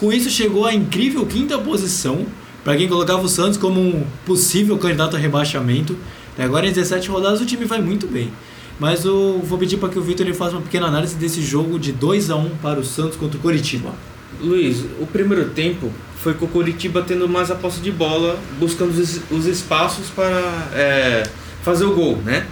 Com 0.00 0.12
isso 0.12 0.28
chegou 0.28 0.66
à 0.66 0.74
incrível 0.74 1.24
quinta 1.26 1.58
posição. 1.58 2.26
Para 2.66 2.76
quem 2.76 2.88
colocava 2.88 3.22
o 3.22 3.28
Santos 3.28 3.56
como 3.56 3.80
um 3.80 4.04
possível 4.24 4.76
candidato 4.76 5.14
a 5.14 5.18
rebaixamento. 5.20 5.96
E 6.36 6.42
agora 6.42 6.66
em 6.66 6.72
17 6.72 7.08
rodadas 7.08 7.40
o 7.40 7.46
time 7.46 7.64
vai 7.64 7.80
muito 7.80 8.08
bem. 8.08 8.32
Mas 8.80 9.04
eu 9.04 9.40
vou 9.44 9.56
pedir 9.56 9.76
para 9.76 9.88
que 9.88 9.96
o 9.96 10.02
Vitor 10.02 10.26
faça 10.34 10.56
uma 10.56 10.62
pequena 10.62 10.88
análise 10.88 11.14
desse 11.14 11.40
jogo 11.40 11.78
de 11.78 11.92
2 11.92 12.28
a 12.28 12.34
1 12.34 12.56
para 12.56 12.80
o 12.80 12.84
Santos 12.84 13.16
contra 13.16 13.38
o 13.38 13.40
Coritiba. 13.40 13.94
Luiz, 14.40 14.84
o 15.00 15.06
primeiro 15.06 15.50
tempo 15.50 15.92
foi 16.20 16.34
com 16.34 16.46
o 16.46 16.48
Curitiba 16.48 17.04
tendo 17.06 17.28
mais 17.28 17.52
a 17.52 17.54
posse 17.54 17.78
de 17.78 17.92
bola, 17.92 18.36
buscando 18.58 18.90
os, 18.90 19.20
os 19.30 19.46
espaços 19.46 20.10
para 20.10 20.68
é, 20.74 21.22
fazer 21.62 21.84
o 21.84 21.94
gol, 21.94 22.16
né? 22.24 22.48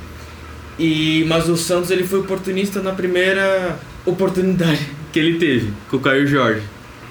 E, 0.79 1.25
mas 1.27 1.49
o 1.49 1.57
Santos 1.57 1.91
ele 1.91 2.05
foi 2.05 2.21
oportunista 2.21 2.81
na 2.81 2.93
primeira 2.93 3.81
oportunidade 4.07 4.87
que 5.13 5.19
ele 5.19 5.39
teve 5.41 5.73
com 5.91 5.97
o 5.97 6.01
Caio 6.01 6.25
Jorge. 6.25 6.63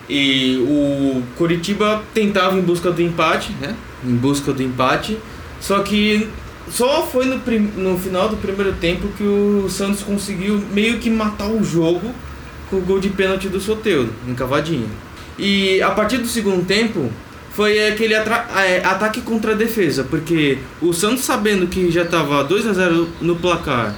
E 0.10 0.58
o 0.68 1.22
Curitiba 1.38 2.04
tentava 2.14 2.58
em 2.58 2.62
busca 2.62 2.92
do 2.92 3.02
empate, 3.02 3.52
né? 3.62 3.76
Em 4.06 4.16
busca 4.16 4.52
do 4.52 4.62
empate, 4.62 5.18
só 5.62 5.80
que 5.80 6.28
só 6.70 7.04
foi 7.06 7.26
no, 7.26 7.40
prim- 7.40 7.72
no 7.78 7.98
final 7.98 8.28
do 8.30 8.38
primeiro 8.38 8.74
tempo 8.74 9.08
que 9.18 9.24
o 9.24 9.68
Santos 9.70 10.02
conseguiu 10.04 10.62
meio 10.74 10.98
que 11.00 11.10
matar 11.10 11.48
o 11.48 11.64
jogo 11.64 12.12
com 12.70 12.78
o 12.78 12.82
gol 12.82 13.00
de 13.00 13.10
pênalti 13.10 13.48
do 13.48 13.60
Soteudo, 13.62 14.12
encavadinho. 14.28 14.90
E 15.40 15.82
a 15.82 15.92
partir 15.92 16.18
do 16.18 16.28
segundo 16.28 16.66
tempo 16.66 17.10
foi 17.54 17.88
aquele 17.88 18.16
atra- 18.16 18.48
é, 18.58 18.84
ataque 18.84 19.22
contra 19.22 19.52
a 19.54 19.56
defesa, 19.56 20.04
porque 20.04 20.58
o 20.82 20.92
Santos 20.92 21.24
sabendo 21.24 21.68
que 21.68 21.90
já 21.92 22.02
estava 22.04 22.44
2 22.44 22.68
a 22.68 22.74
0 22.74 23.08
no 23.22 23.36
placar, 23.38 23.96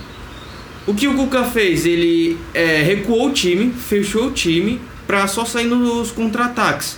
o 0.85 0.93
que 0.93 1.07
o 1.07 1.15
Cuca 1.15 1.43
fez? 1.45 1.85
Ele 1.85 2.37
é, 2.53 2.81
recuou 2.83 3.27
o 3.29 3.31
time, 3.31 3.71
fechou 3.71 4.27
o 4.27 4.31
time 4.31 4.79
para 5.07 5.27
só 5.27 5.45
sair 5.45 5.65
nos 5.65 6.11
contra-ataques. 6.11 6.97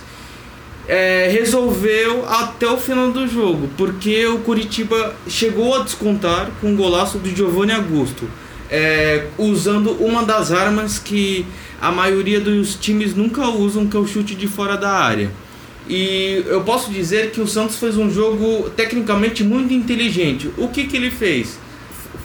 É, 0.86 1.28
resolveu 1.30 2.26
até 2.26 2.66
o 2.66 2.78
final 2.78 3.10
do 3.10 3.26
jogo, 3.28 3.68
porque 3.76 4.26
o 4.26 4.38
Curitiba 4.38 5.14
chegou 5.28 5.74
a 5.74 5.82
descontar 5.82 6.50
com 6.60 6.68
um 6.68 6.76
golaço 6.76 7.18
do 7.18 7.28
Giovanni 7.28 7.72
Augusto, 7.72 8.28
é, 8.70 9.26
usando 9.36 9.90
uma 10.02 10.24
das 10.24 10.50
armas 10.50 10.98
que 10.98 11.44
a 11.80 11.92
maioria 11.92 12.40
dos 12.40 12.74
times 12.74 13.14
nunca 13.14 13.46
usam, 13.48 13.86
que 13.86 13.96
é 13.96 14.00
o 14.00 14.06
chute 14.06 14.34
de 14.34 14.48
fora 14.48 14.76
da 14.76 14.90
área. 14.90 15.30
E 15.88 16.44
eu 16.46 16.62
posso 16.62 16.90
dizer 16.90 17.30
que 17.30 17.40
o 17.40 17.46
Santos 17.46 17.76
fez 17.76 17.96
um 17.96 18.10
jogo 18.10 18.68
tecnicamente 18.70 19.42
muito 19.42 19.72
inteligente. 19.72 20.50
O 20.58 20.68
que, 20.68 20.86
que 20.86 20.96
ele 20.96 21.10
fez? 21.10 21.58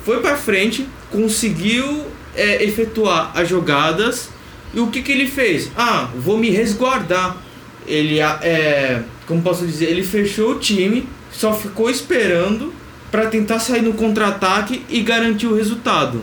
Foi 0.03 0.19
para 0.19 0.35
frente, 0.35 0.85
conseguiu 1.09 2.05
é, 2.35 2.63
efetuar 2.63 3.31
as 3.33 3.47
jogadas. 3.47 4.29
E 4.73 4.79
o 4.79 4.87
que, 4.87 5.01
que 5.01 5.11
ele 5.11 5.27
fez? 5.27 5.71
Ah, 5.77 6.09
vou 6.15 6.37
me 6.37 6.49
resguardar. 6.49 7.37
Ele, 7.85 8.21
ah, 8.21 8.39
é, 8.41 9.01
como 9.27 9.41
posso 9.41 9.65
dizer, 9.65 9.85
ele 9.85 10.03
fechou 10.03 10.51
o 10.51 10.59
time, 10.59 11.07
só 11.31 11.53
ficou 11.53 11.89
esperando 11.89 12.73
para 13.11 13.27
tentar 13.27 13.59
sair 13.59 13.81
no 13.81 13.93
contra-ataque 13.93 14.83
e 14.89 15.01
garantir 15.01 15.47
o 15.47 15.55
resultado. 15.55 16.21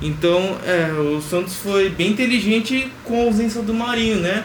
Então, 0.00 0.56
é, 0.66 0.92
o 0.92 1.20
Santos 1.22 1.54
foi 1.54 1.90
bem 1.90 2.10
inteligente 2.10 2.90
com 3.04 3.20
a 3.20 3.24
ausência 3.26 3.62
do 3.62 3.72
Marinho, 3.72 4.18
né? 4.18 4.44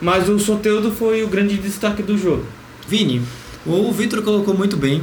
Mas 0.00 0.28
o 0.28 0.38
Soteudo 0.38 0.90
foi 0.90 1.22
o 1.22 1.28
grande 1.28 1.56
destaque 1.56 2.02
do 2.02 2.16
jogo. 2.16 2.44
Vini, 2.88 3.20
o 3.66 3.92
Vitor 3.92 4.22
colocou 4.22 4.54
muito 4.54 4.76
bem. 4.76 5.02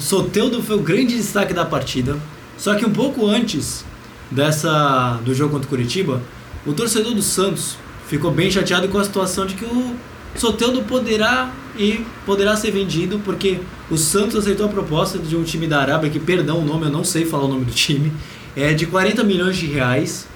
Soteudo 0.00 0.62
foi 0.62 0.76
o 0.76 0.80
grande 0.80 1.16
destaque 1.16 1.52
da 1.52 1.64
partida. 1.64 2.18
Só 2.56 2.74
que 2.74 2.86
um 2.86 2.92
pouco 2.92 3.26
antes 3.26 3.84
dessa 4.30 5.20
do 5.24 5.34
jogo 5.34 5.52
contra 5.52 5.66
o 5.66 5.68
Curitiba, 5.68 6.22
o 6.66 6.72
torcedor 6.72 7.14
do 7.14 7.22
Santos 7.22 7.76
ficou 8.08 8.30
bem 8.30 8.50
chateado 8.50 8.88
com 8.88 8.98
a 8.98 9.04
situação 9.04 9.46
de 9.46 9.54
que 9.54 9.64
o 9.64 9.94
Soteudo 10.34 10.82
poderá 10.82 11.50
e 11.78 12.04
poderá 12.24 12.56
ser 12.56 12.70
vendido 12.70 13.20
porque 13.24 13.60
o 13.90 13.96
Santos 13.96 14.36
aceitou 14.36 14.66
a 14.66 14.68
proposta 14.68 15.18
de 15.18 15.36
um 15.36 15.42
time 15.42 15.66
da 15.66 15.80
Arábia 15.80 16.10
que, 16.10 16.18
perdão 16.18 16.58
o 16.58 16.64
nome, 16.64 16.86
eu 16.86 16.90
não 16.90 17.04
sei 17.04 17.24
falar 17.24 17.44
o 17.44 17.48
nome 17.48 17.64
do 17.64 17.72
time, 17.72 18.12
é 18.56 18.72
de 18.74 18.86
40 18.86 19.24
milhões 19.24 19.56
de 19.56 19.66
reais 19.66 20.26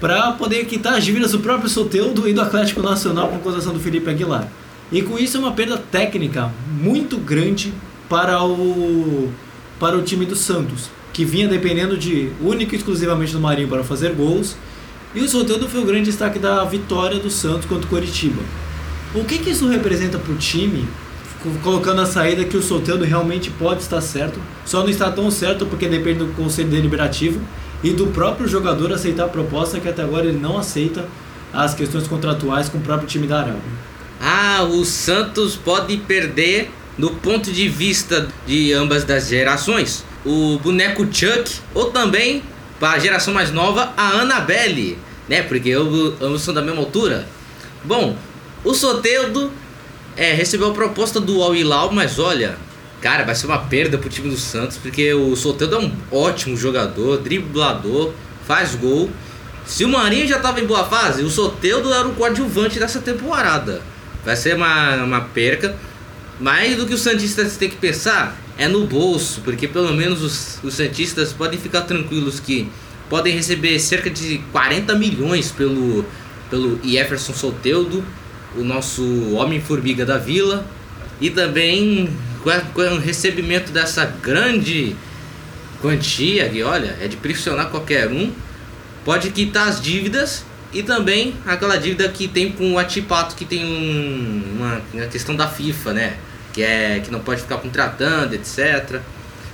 para 0.00 0.32
poder 0.32 0.64
quitar 0.66 0.94
as 0.94 1.04
dívidas 1.04 1.32
do 1.32 1.40
próprio 1.40 1.68
Soteudo 1.68 2.28
e 2.28 2.32
do 2.32 2.40
Atlético 2.40 2.82
Nacional 2.82 3.28
com 3.28 3.34
a 3.34 3.38
acusação 3.38 3.72
do 3.72 3.80
Felipe 3.80 4.10
Aguilar. 4.10 4.48
E 4.92 5.02
com 5.02 5.18
isso 5.18 5.36
é 5.36 5.40
uma 5.40 5.52
perda 5.52 5.76
técnica 5.78 6.52
muito 6.68 7.16
grande 7.16 7.72
para 8.08 8.42
o 8.44 9.30
para 9.78 9.96
o 9.96 10.02
time 10.02 10.24
do 10.24 10.34
Santos, 10.34 10.88
que 11.12 11.22
vinha 11.22 11.46
dependendo 11.46 11.98
de 11.98 12.30
único 12.40 12.74
e 12.74 12.78
exclusivamente 12.78 13.32
do 13.32 13.40
Marinho 13.40 13.68
para 13.68 13.84
fazer 13.84 14.12
gols. 14.14 14.56
E 15.14 15.20
o 15.20 15.28
Soteudo 15.28 15.68
foi 15.68 15.80
o 15.80 15.86
grande 15.86 16.06
destaque 16.06 16.38
da 16.38 16.64
vitória 16.64 17.18
do 17.18 17.30
Santos 17.30 17.66
contra 17.66 17.86
o 17.86 17.88
Coritiba. 17.88 18.42
O 19.14 19.24
que, 19.24 19.38
que 19.38 19.50
isso 19.50 19.66
representa 19.66 20.18
para 20.18 20.32
o 20.32 20.36
time, 20.36 20.86
colocando 21.62 22.00
a 22.00 22.06
saída 22.06 22.44
que 22.44 22.56
o 22.56 22.62
Soteudo 22.62 23.04
realmente 23.04 23.50
pode 23.50 23.82
estar 23.82 24.00
certo, 24.00 24.38
só 24.64 24.80
não 24.80 24.90
está 24.90 25.10
tão 25.10 25.30
certo 25.30 25.64
porque 25.64 25.88
depende 25.88 26.18
do 26.18 26.34
conselho 26.34 26.68
deliberativo 26.68 27.40
e 27.82 27.90
do 27.90 28.08
próprio 28.08 28.48
jogador 28.48 28.92
aceitar 28.92 29.24
a 29.24 29.28
proposta 29.28 29.80
que 29.80 29.88
até 29.88 30.02
agora 30.02 30.26
ele 30.26 30.38
não 30.38 30.58
aceita 30.58 31.08
as 31.52 31.74
questões 31.74 32.06
contratuais 32.06 32.68
com 32.68 32.78
o 32.78 32.80
próprio 32.82 33.08
time 33.08 33.26
da 33.26 33.38
Arábia. 33.38 33.62
Ah, 34.20 34.64
o 34.64 34.84
Santos 34.84 35.56
pode 35.56 35.96
perder 35.98 36.70
do 36.98 37.10
ponto 37.10 37.52
de 37.52 37.68
vista 37.68 38.28
de 38.46 38.72
ambas 38.72 39.04
das 39.04 39.28
gerações. 39.28 40.04
O 40.24 40.58
boneco 40.58 41.06
Chuck 41.10 41.60
ou 41.74 41.90
também 41.90 42.42
para 42.78 42.96
a 42.96 42.98
geração 42.98 43.32
mais 43.32 43.52
nova 43.52 43.92
a 43.96 44.20
Annabelle, 44.20 44.98
né? 45.28 45.42
Porque 45.42 45.72
ambos 45.72 46.20
ambos 46.20 46.42
são 46.42 46.54
da 46.54 46.62
mesma 46.62 46.80
altura. 46.80 47.26
Bom, 47.84 48.16
o 48.64 48.74
Soteudo 48.74 49.52
é, 50.16 50.32
recebeu 50.32 50.70
a 50.70 50.74
proposta 50.74 51.20
do 51.20 51.42
Al 51.42 51.54
Hilal, 51.54 51.92
mas 51.92 52.18
olha, 52.18 52.56
cara, 53.00 53.24
vai 53.24 53.34
ser 53.34 53.46
uma 53.46 53.58
perda 53.58 53.98
pro 53.98 54.08
time 54.08 54.28
do 54.28 54.36
Santos, 54.36 54.76
porque 54.76 55.12
o 55.14 55.36
Soteudo 55.36 55.76
é 55.76 55.78
um 55.78 55.92
ótimo 56.10 56.56
jogador, 56.56 57.18
driblador, 57.18 58.12
faz 58.46 58.74
gol. 58.74 59.10
Se 59.64 59.84
o 59.84 59.88
Marinho 59.88 60.26
já 60.26 60.36
estava 60.36 60.60
em 60.60 60.66
boa 60.66 60.84
fase, 60.84 61.22
o 61.22 61.30
Soteudo 61.30 61.92
era 61.92 62.06
o 62.06 62.14
coadjuvante 62.14 62.78
dessa 62.78 63.00
temporada. 63.00 63.82
Vai 64.24 64.36
ser 64.36 64.56
uma, 64.56 64.96
uma 65.02 65.20
perca. 65.20 65.76
Mais 66.38 66.76
do 66.76 66.86
que 66.86 66.94
os 66.94 67.00
Santistas 67.00 67.56
têm 67.56 67.70
que 67.70 67.76
pensar 67.76 68.36
é 68.58 68.66
no 68.68 68.86
bolso, 68.86 69.40
porque 69.42 69.68
pelo 69.68 69.92
menos 69.92 70.22
os, 70.22 70.58
os 70.62 70.74
Santistas 70.74 71.32
podem 71.32 71.58
ficar 71.58 71.82
tranquilos 71.82 72.40
que 72.40 72.68
podem 73.10 73.34
receber 73.34 73.78
cerca 73.78 74.08
de 74.10 74.38
40 74.52 74.94
milhões 74.96 75.50
pelo, 75.52 76.04
pelo 76.50 76.80
Jefferson 76.82 77.32
Soteudo, 77.34 78.04
o 78.56 78.64
nosso 78.64 79.32
Homem-Formiga 79.34 80.04
da 80.06 80.16
Vila, 80.18 80.66
e 81.20 81.30
também 81.30 82.08
com 82.74 82.80
o 82.82 82.98
recebimento 82.98 83.72
dessa 83.72 84.04
grande 84.06 84.96
quantia, 85.80 86.48
que 86.48 86.62
olha, 86.62 86.96
é 87.00 87.08
de 87.08 87.16
pressionar 87.16 87.68
qualquer 87.70 88.08
um. 88.08 88.30
pode 89.04 89.30
quitar 89.30 89.68
as 89.68 89.80
dívidas 89.80 90.44
e 90.72 90.82
também 90.82 91.34
aquela 91.46 91.76
dívida 91.76 92.08
que 92.08 92.26
tem 92.26 92.50
com 92.50 92.72
o 92.72 92.78
Atipato, 92.78 93.36
que 93.36 93.44
tem 93.44 93.64
um- 93.64 94.42
uma, 94.56 94.82
uma 94.92 95.06
questão 95.06 95.36
da 95.36 95.46
FIFA, 95.46 95.92
né? 95.92 96.16
Que 96.56 96.62
é 96.62 97.00
que 97.00 97.12
não 97.12 97.20
pode 97.20 97.42
ficar 97.42 97.58
contratando, 97.58 98.34
etc. 98.34 99.02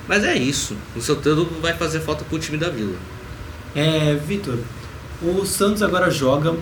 Mas 0.07 0.23
é 0.23 0.37
isso. 0.37 0.77
O 0.95 1.01
seu 1.01 1.17
todo 1.17 1.61
vai 1.61 1.75
fazer 1.75 1.99
falta 1.99 2.25
pro 2.25 2.39
time 2.39 2.57
da 2.57 2.71
Vila. 2.71 2.95
É, 3.75 4.15
Vitor, 4.15 4.57
o 5.21 5.45
Santos 5.45 5.83
agora 5.83 6.11
joga 6.13 6.55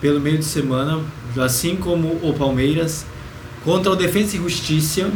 pelo 0.00 0.20
meio 0.20 0.38
de 0.38 0.44
semana, 0.44 1.00
assim 1.36 1.74
como 1.74 2.20
o 2.22 2.32
Palmeiras, 2.32 3.04
contra 3.64 3.90
o 3.90 3.96
Defensa 3.96 4.36
e 4.36 4.38
Justiça. 4.38 5.10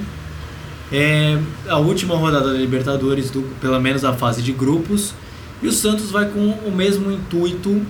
É 0.93 1.39
a 1.69 1.79
última 1.79 2.17
rodada 2.17 2.53
da 2.53 2.59
Libertadores, 2.59 3.31
do, 3.31 3.43
pelo 3.61 3.81
menos 3.81 4.05
a 4.05 4.13
fase 4.13 4.43
de 4.43 4.51
grupos. 4.51 5.15
E 5.63 5.69
o 5.69 5.73
Santos 5.73 6.11
vai 6.11 6.29
com 6.29 6.51
o 6.51 6.73
mesmo 6.75 7.13
intuito 7.13 7.81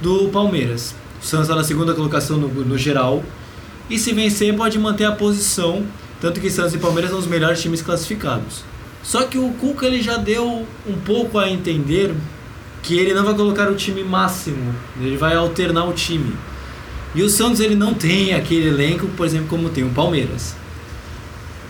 do 0.00 0.28
Palmeiras. 0.30 0.94
O 1.22 1.24
Santos 1.24 1.48
está 1.48 1.54
na 1.54 1.62
segunda 1.62 1.92
colocação 1.92 2.38
no, 2.38 2.48
no 2.48 2.78
geral. 2.78 3.22
E 3.88 3.98
se 3.98 4.12
vencer, 4.12 4.54
pode 4.56 4.78
manter 4.78 5.04
a 5.04 5.12
posição. 5.12 5.84
Tanto 6.20 6.40
que 6.40 6.50
Santos 6.50 6.74
e 6.74 6.78
Palmeiras 6.78 7.10
são 7.10 7.18
os 7.18 7.26
melhores 7.26 7.60
times 7.60 7.82
classificados. 7.82 8.64
Só 9.02 9.24
que 9.24 9.38
o 9.38 9.50
Cuca 9.50 9.86
ele 9.86 10.02
já 10.02 10.16
deu 10.16 10.66
um 10.86 10.94
pouco 11.04 11.38
a 11.38 11.48
entender 11.48 12.14
que 12.82 12.98
ele 12.98 13.14
não 13.14 13.24
vai 13.24 13.34
colocar 13.34 13.68
o 13.70 13.74
time 13.74 14.02
máximo, 14.02 14.74
ele 15.00 15.16
vai 15.16 15.34
alternar 15.34 15.84
o 15.84 15.92
time. 15.92 16.34
E 17.14 17.22
o 17.22 17.28
Santos 17.28 17.60
ele 17.60 17.74
não 17.74 17.94
tem 17.94 18.34
aquele 18.34 18.68
elenco, 18.68 19.06
por 19.08 19.26
exemplo, 19.26 19.48
como 19.48 19.68
tem 19.68 19.84
o 19.84 19.90
Palmeiras. 19.90 20.54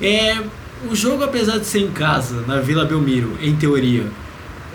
É, 0.01 0.43
o 0.91 0.95
jogo, 0.95 1.25
apesar 1.25 1.59
de 1.59 1.67
ser 1.67 1.81
em 1.81 1.91
casa, 1.91 2.43
na 2.47 2.61
Vila 2.61 2.85
Belmiro, 2.85 3.37
em 3.41 3.55
teoria, 3.57 4.07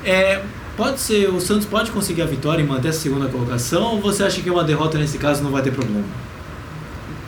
é, 0.04 0.42
pode 0.76 1.00
ser, 1.00 1.30
o 1.30 1.40
Santos 1.40 1.66
pode 1.66 1.92
conseguir 1.92 2.24
a 2.24 2.26
vitória 2.26 2.62
e 2.64 2.66
manter 2.66 2.90
a 2.90 2.94
segunda 2.94 3.28
colocação, 3.28 3.84
ou 3.84 4.02
você 4.02 4.24
acha 4.24 4.42
que 4.42 4.50
uma 4.50 4.64
derrota 4.64 4.98
nesse 4.98 5.18
caso 5.18 5.44
não 5.44 5.52
vai 5.52 5.62
ter 5.62 5.72
problema? 5.72 6.06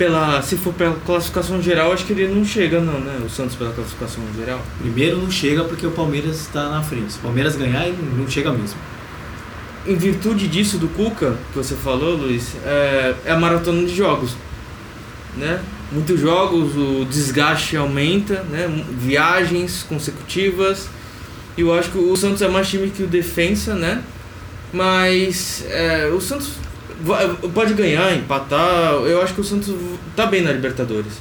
Pela, 0.04 0.42
se 0.42 0.58
for 0.58 0.74
pela 0.74 0.96
classificação 0.96 1.62
geral, 1.62 1.94
acho 1.94 2.06
que 2.06 2.12
ele 2.12 2.28
não 2.28 2.44
chega 2.44 2.82
não, 2.82 3.00
né? 3.00 3.22
O 3.26 3.30
Santos 3.30 3.56
pela 3.56 3.72
classificação 3.72 4.22
geral. 4.36 4.62
Primeiro 4.78 5.16
não 5.16 5.32
chega 5.32 5.64
porque 5.64 5.88
o 5.88 5.92
Palmeiras 5.92 6.42
está 6.42 6.68
na 6.68 6.84
frente. 6.84 7.14
Se 7.14 7.20
o 7.20 7.22
Palmeiras 7.22 7.56
ganhar, 7.56 7.88
ele 7.88 7.98
não 8.18 8.30
chega 8.30 8.52
mesmo. 8.52 8.78
Em 9.88 9.96
virtude 9.96 10.50
disso 10.50 10.78
do 10.78 10.90
Cuca, 10.90 11.38
que 11.54 11.58
você 11.58 11.74
falou, 11.74 12.18
Luiz, 12.18 12.54
é, 12.66 13.16
é 13.24 13.32
a 13.32 13.40
maratona 13.40 13.88
de 13.88 13.96
jogos. 13.96 14.36
Né? 15.38 15.62
Muitos 15.90 16.20
jogos, 16.20 16.76
o 16.76 17.06
desgaste 17.06 17.78
aumenta, 17.78 18.44
né? 18.52 18.68
Viagens 19.00 19.84
consecutivas. 19.88 20.90
E 21.58 21.62
eu 21.62 21.74
acho 21.74 21.92
que 21.92 21.98
o 21.98 22.14
Santos 22.18 22.42
é 22.42 22.50
mais 22.50 22.68
time 22.68 22.90
que 22.90 23.04
o 23.04 23.08
Defensa, 23.08 23.74
né? 23.74 24.04
Mas 24.74 25.64
é, 25.70 26.12
o 26.14 26.20
Santos 26.20 26.50
pode 27.54 27.74
ganhar, 27.74 28.16
empatar. 28.16 28.94
Eu 28.94 29.22
acho 29.22 29.34
que 29.34 29.42
o 29.42 29.44
Santos 29.44 29.74
tá 30.16 30.26
bem 30.26 30.42
na 30.42 30.52
Libertadores. 30.52 31.14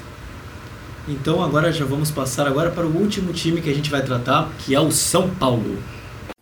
Então 1.09 1.43
agora 1.43 1.73
já 1.73 1.85
vamos 1.85 2.11
passar 2.11 2.47
agora 2.47 2.71
para 2.71 2.87
o 2.87 2.97
último 2.97 3.33
time 3.33 3.61
que 3.61 3.69
a 3.69 3.75
gente 3.75 3.91
vai 3.91 4.03
tratar, 4.03 4.51
que 4.59 4.75
é 4.75 4.81
o 4.81 4.91
São 4.91 5.29
Paulo. 5.31 5.83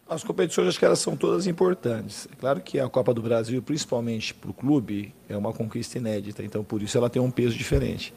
As 0.09 0.25
competições, 0.25 0.69
acho 0.69 0.79
que 0.79 0.85
elas 0.85 0.99
são 0.99 1.17
todas 1.17 1.47
importantes. 1.47 2.29
É 2.33 2.35
claro 2.35 2.61
que 2.61 2.81
a 2.81 2.89
Copa 2.89 3.15
do 3.15 3.23
Brasil, 3.23 3.63
principalmente 3.63 4.35
para 4.35 4.51
o 4.51 4.53
clube, 4.53 5.15
é 5.29 5.37
uma 5.37 5.53
conquista 5.53 5.99
inédita, 5.99 6.43
então 6.43 6.65
por 6.65 6.83
isso 6.83 6.99
ela 6.99 7.09
tem 7.09 7.23
um 7.23 7.31
peso 7.31 7.57
diferente. 7.57 8.13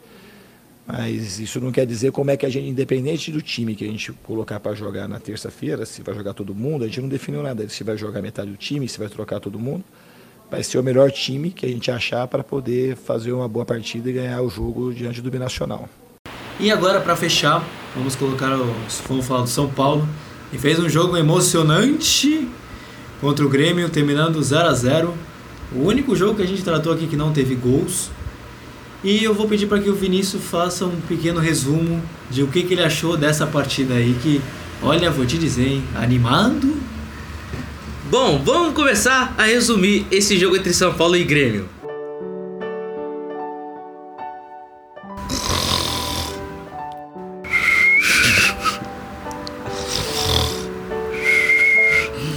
Mas 0.86 1.38
isso 1.38 1.60
não 1.60 1.72
quer 1.72 1.86
dizer 1.86 2.12
como 2.12 2.30
é 2.30 2.36
que 2.36 2.44
a 2.44 2.48
gente, 2.50 2.68
independente 2.68 3.32
do 3.32 3.40
time 3.40 3.74
que 3.74 3.84
a 3.84 3.86
gente 3.86 4.12
colocar 4.12 4.60
para 4.60 4.74
jogar 4.74 5.08
na 5.08 5.18
terça-feira, 5.18 5.86
se 5.86 6.02
vai 6.02 6.14
jogar 6.14 6.34
todo 6.34 6.54
mundo, 6.54 6.84
a 6.84 6.88
gente 6.88 7.00
não 7.00 7.08
definiu 7.08 7.42
nada. 7.42 7.66
Se 7.68 7.82
vai 7.82 7.96
jogar 7.96 8.20
metade 8.20 8.50
do 8.50 8.56
time, 8.56 8.86
se 8.86 8.98
vai 8.98 9.08
trocar 9.08 9.40
todo 9.40 9.58
mundo. 9.58 9.84
Vai 10.50 10.62
ser 10.62 10.78
o 10.78 10.82
melhor 10.82 11.10
time 11.10 11.50
que 11.50 11.66
a 11.66 11.68
gente 11.68 11.90
achar 11.90 12.26
para 12.28 12.44
poder 12.44 12.96
fazer 12.96 13.32
uma 13.32 13.48
boa 13.48 13.64
partida 13.64 14.08
e 14.08 14.12
ganhar 14.12 14.42
o 14.42 14.48
jogo 14.48 14.92
diante 14.92 15.20
do 15.20 15.30
Binacional. 15.30 15.88
E 16.60 16.70
agora 16.70 17.00
para 17.00 17.16
fechar, 17.16 17.64
vamos 17.96 18.14
colocar 18.14 18.56
o, 18.56 18.74
vamos 19.08 19.26
falar 19.26 19.42
do 19.42 19.48
São 19.48 19.68
Paulo, 19.68 20.08
que 20.50 20.58
fez 20.58 20.78
um 20.78 20.88
jogo 20.88 21.16
emocionante 21.16 22.48
contra 23.20 23.44
o 23.44 23.48
Grêmio, 23.48 23.88
terminando 23.88 24.40
0 24.40 24.68
a 24.68 24.72
0. 24.72 25.14
O 25.74 25.80
único 25.80 26.14
jogo 26.14 26.36
que 26.36 26.42
a 26.42 26.46
gente 26.46 26.62
tratou 26.62 26.92
aqui 26.92 27.06
que 27.06 27.16
não 27.16 27.32
teve 27.32 27.54
gols. 27.56 28.10
E 29.02 29.22
eu 29.24 29.34
vou 29.34 29.48
pedir 29.48 29.66
para 29.66 29.80
que 29.80 29.90
o 29.90 29.94
Vinícius 29.94 30.44
faça 30.44 30.86
um 30.86 31.00
pequeno 31.00 31.40
resumo 31.40 32.00
de 32.30 32.42
o 32.42 32.46
que, 32.46 32.62
que 32.62 32.74
ele 32.74 32.82
achou 32.82 33.16
dessa 33.16 33.46
partida 33.46 33.94
aí 33.94 34.16
que, 34.22 34.40
olha, 34.82 35.10
vou 35.10 35.26
te 35.26 35.36
dizer, 35.36 35.66
hein, 35.66 35.84
animado. 35.94 36.74
Bom, 38.14 38.40
vamos 38.44 38.74
começar 38.74 39.34
a 39.36 39.42
resumir 39.42 40.06
esse 40.08 40.38
jogo 40.38 40.56
entre 40.56 40.72
São 40.72 40.94
Paulo 40.94 41.16
e 41.16 41.24
Grêmio. 41.24 41.68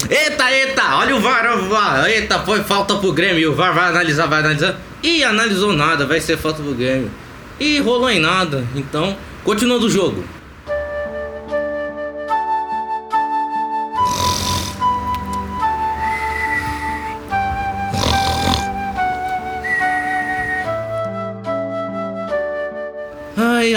Eita, 0.10 0.52
eita, 0.52 0.96
olha 0.96 1.16
o 1.16 1.20
VAR, 1.20 1.46
olha 1.46 1.64
o 1.64 1.70
VAR. 1.70 2.10
Eita, 2.10 2.40
foi 2.40 2.64
falta 2.64 2.96
pro 2.96 3.14
Grêmio. 3.14 3.52
O 3.52 3.56
VAR 3.56 3.76
vai 3.76 3.90
analisar, 3.90 4.26
vai 4.26 4.40
analisar. 4.40 4.82
Ih, 5.04 5.24
analisou 5.24 5.74
nada, 5.74 6.08
vai 6.08 6.20
ser 6.20 6.38
falta 6.38 6.64
pro 6.64 6.74
Grêmio. 6.74 7.12
Ih, 7.60 7.78
rolou 7.82 8.10
em 8.10 8.20
nada. 8.20 8.66
Então, 8.74 9.16
continuando 9.44 9.86
o 9.86 9.90
jogo. 9.92 10.24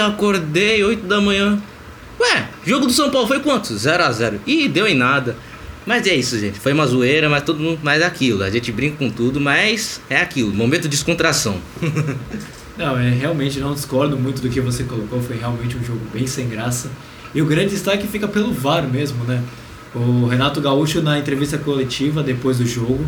Acordei 0.07 0.83
8 0.83 1.05
da 1.05 1.21
manhã. 1.21 1.61
Ué, 2.19 2.47
jogo 2.65 2.85
do 2.85 2.93
São 2.93 3.09
Paulo 3.09 3.27
foi 3.27 3.39
quanto? 3.39 3.75
0 3.75 4.03
a 4.03 4.11
0 4.11 4.41
Ih, 4.45 4.67
deu 4.67 4.87
em 4.87 4.95
nada. 4.95 5.35
Mas 5.85 6.05
é 6.05 6.13
isso, 6.13 6.37
gente. 6.39 6.59
Foi 6.59 6.73
uma 6.73 6.85
zoeira, 6.85 7.27
mas 7.29 7.43
todo 7.43 7.59
mundo. 7.59 7.79
Mas 7.81 8.01
é 8.01 8.05
aquilo. 8.05 8.43
A 8.43 8.49
gente 8.49 8.71
brinca 8.71 8.97
com 8.97 9.09
tudo, 9.09 9.41
mas 9.41 9.99
é 10.09 10.17
aquilo. 10.17 10.53
Momento 10.53 10.83
de 10.83 10.89
descontração. 10.89 11.57
Não, 12.77 12.97
é, 12.97 13.09
realmente 13.09 13.59
não 13.59 13.73
discordo 13.73 14.17
muito 14.17 14.41
do 14.41 14.49
que 14.49 14.59
você 14.59 14.83
colocou, 14.83 15.21
foi 15.21 15.37
realmente 15.37 15.77
um 15.77 15.83
jogo 15.83 15.99
bem 16.11 16.25
sem 16.25 16.47
graça. 16.47 16.89
E 17.35 17.41
o 17.41 17.45
grande 17.45 17.71
destaque 17.71 18.07
fica 18.07 18.27
pelo 18.27 18.51
VAR 18.51 18.87
mesmo, 18.87 19.23
né? 19.25 19.43
O 19.93 20.25
Renato 20.25 20.61
Gaúcho, 20.61 21.01
na 21.01 21.19
entrevista 21.19 21.57
coletiva 21.57 22.23
depois 22.23 22.57
do 22.57 22.65
jogo, 22.65 23.05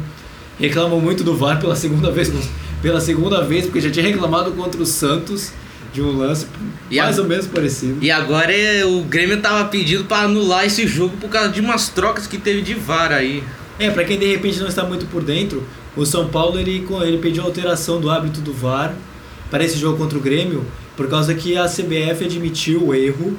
reclamou 0.60 1.01
muito 1.01 1.23
do 1.23 1.36
VAR 1.36 1.60
pela 1.60 1.75
segunda 1.75 2.12
vez, 2.12 2.32
pela 2.84 2.99
segunda 2.99 3.41
vez, 3.43 3.65
porque 3.65 3.82
já 3.82 3.89
tinha 3.89 4.06
reclamado 4.06 4.51
contra 4.51 4.82
o 4.82 4.86
Santos 4.86 5.53
de 5.93 6.01
um 6.01 6.17
lance 6.17 6.47
E 6.89 6.97
mais 6.97 7.17
a- 7.17 7.21
ou 7.21 7.27
menos 7.27 7.45
parecido. 7.47 7.97
E 8.01 8.10
agora 8.12 8.51
é- 8.51 8.84
o 8.86 9.01
Grêmio 9.03 9.39
tava 9.41 9.65
pedindo 9.65 10.06
pra 10.06 10.21
anular 10.21 10.65
esse 10.65 10.88
jogo 10.88 11.15
por 11.17 11.29
causa 11.29 11.49
de 11.49 11.62
umas 11.62 11.88
trocas 11.89 12.25
que 12.27 12.38
teve 12.38 12.62
de 12.62 12.73
VAR 12.73 13.12
aí. 13.12 13.43
É, 13.79 13.89
pra 13.89 14.03
quem 14.03 14.17
de 14.19 14.25
repente 14.25 14.60
não 14.60 14.67
está 14.67 14.84
muito 14.84 15.06
por 15.06 15.23
dentro, 15.23 15.63
o 15.95 16.06
São 16.06 16.27
Paulo 16.27 16.60
ele, 16.60 16.86
ele 17.03 17.17
pediu 17.19 17.43
alteração 17.43 18.01
do 18.01 18.10
hábito 18.10 18.41
do 18.41 18.51
VAR 18.53 18.93
para 19.51 19.63
esse 19.63 19.77
jogo 19.77 19.97
contra 19.97 20.17
o 20.17 20.21
Grêmio, 20.21 20.65
por 20.97 21.08
causa 21.08 21.34
que 21.34 21.56
a 21.58 21.67
CBF 21.67 22.25
admitiu 22.25 22.88
o 22.88 22.95
erro 22.95 23.38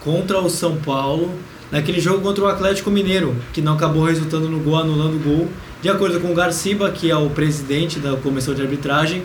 contra 0.00 0.38
o 0.40 0.48
São 0.48 0.76
Paulo 0.76 1.34
naquele 1.72 2.00
jogo 2.00 2.20
contra 2.20 2.44
o 2.44 2.46
Atlético 2.46 2.90
Mineiro, 2.90 3.34
que 3.52 3.60
não 3.60 3.74
acabou 3.74 4.04
resultando 4.04 4.48
no 4.48 4.60
gol, 4.60 4.76
anulando 4.76 5.16
o 5.16 5.18
gol. 5.18 5.48
De 5.82 5.88
acordo 5.88 6.20
com 6.20 6.30
o 6.30 6.34
Garciba, 6.34 6.90
que 6.90 7.10
é 7.10 7.16
o 7.16 7.28
presidente 7.30 7.98
da 7.98 8.16
comissão 8.16 8.54
de 8.54 8.62
arbitragem, 8.62 9.22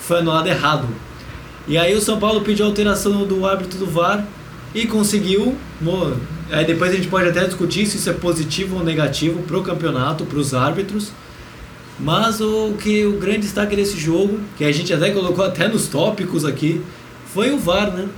foi 0.00 0.18
anulado 0.18 0.46
errado. 0.48 0.88
E 1.66 1.78
aí 1.78 1.94
o 1.94 2.00
São 2.00 2.18
Paulo 2.18 2.40
pediu 2.40 2.66
alteração 2.66 3.24
do 3.24 3.46
árbitro 3.46 3.78
do 3.78 3.86
VAR 3.86 4.26
e 4.74 4.86
conseguiu. 4.86 5.56
Aí 6.50 6.64
depois 6.64 6.92
a 6.92 6.96
gente 6.96 7.08
pode 7.08 7.28
até 7.28 7.44
discutir 7.44 7.86
se 7.86 7.96
isso 7.96 8.10
é 8.10 8.12
positivo 8.12 8.76
ou 8.76 8.84
negativo 8.84 9.42
para 9.42 9.58
o 9.58 9.62
campeonato, 9.62 10.24
para 10.24 10.38
os 10.38 10.54
árbitros. 10.54 11.12
Mas 11.98 12.40
o 12.40 12.74
que 12.80 13.06
o 13.06 13.12
grande 13.12 13.40
destaque 13.40 13.76
desse 13.76 13.98
jogo, 13.98 14.40
que 14.56 14.64
a 14.64 14.72
gente 14.72 14.92
até 14.92 15.10
colocou 15.10 15.44
até 15.44 15.68
nos 15.68 15.86
tópicos 15.86 16.44
aqui, 16.44 16.80
foi 17.32 17.52
o 17.52 17.58
VAR, 17.58 17.92
né? 17.92 18.08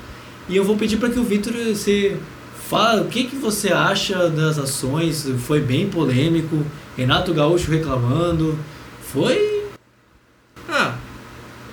E 0.49 0.57
eu 0.57 0.65
vou 0.65 0.77
pedir 0.77 0.97
para 0.97 1.11
que 1.11 1.19
o 1.19 1.25
Vitor 1.25 1.53
se 1.75 2.17
fala 2.69 3.03
o 3.03 3.09
que, 3.09 3.25
que 3.25 3.37
você 3.37 3.73
acha 3.73 4.29
das 4.29 4.59
ações. 4.59 5.29
Foi 5.47 5.61
bem 5.61 5.89
polêmico. 5.89 6.65
Renato 6.97 7.35
Gaúcho 7.35 7.71
reclamando. 7.71 8.59
Foi 9.13 9.65
Ah, 10.69 10.95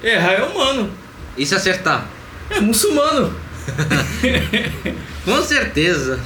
errar 0.04 0.34
é 0.34 0.44
humano. 0.44 0.90
E 1.38 1.46
se 1.46 1.56
acertar? 1.56 2.08
É 2.50 2.60
muçulmano. 2.60 3.34
Com 5.24 5.42
certeza. 5.44 6.20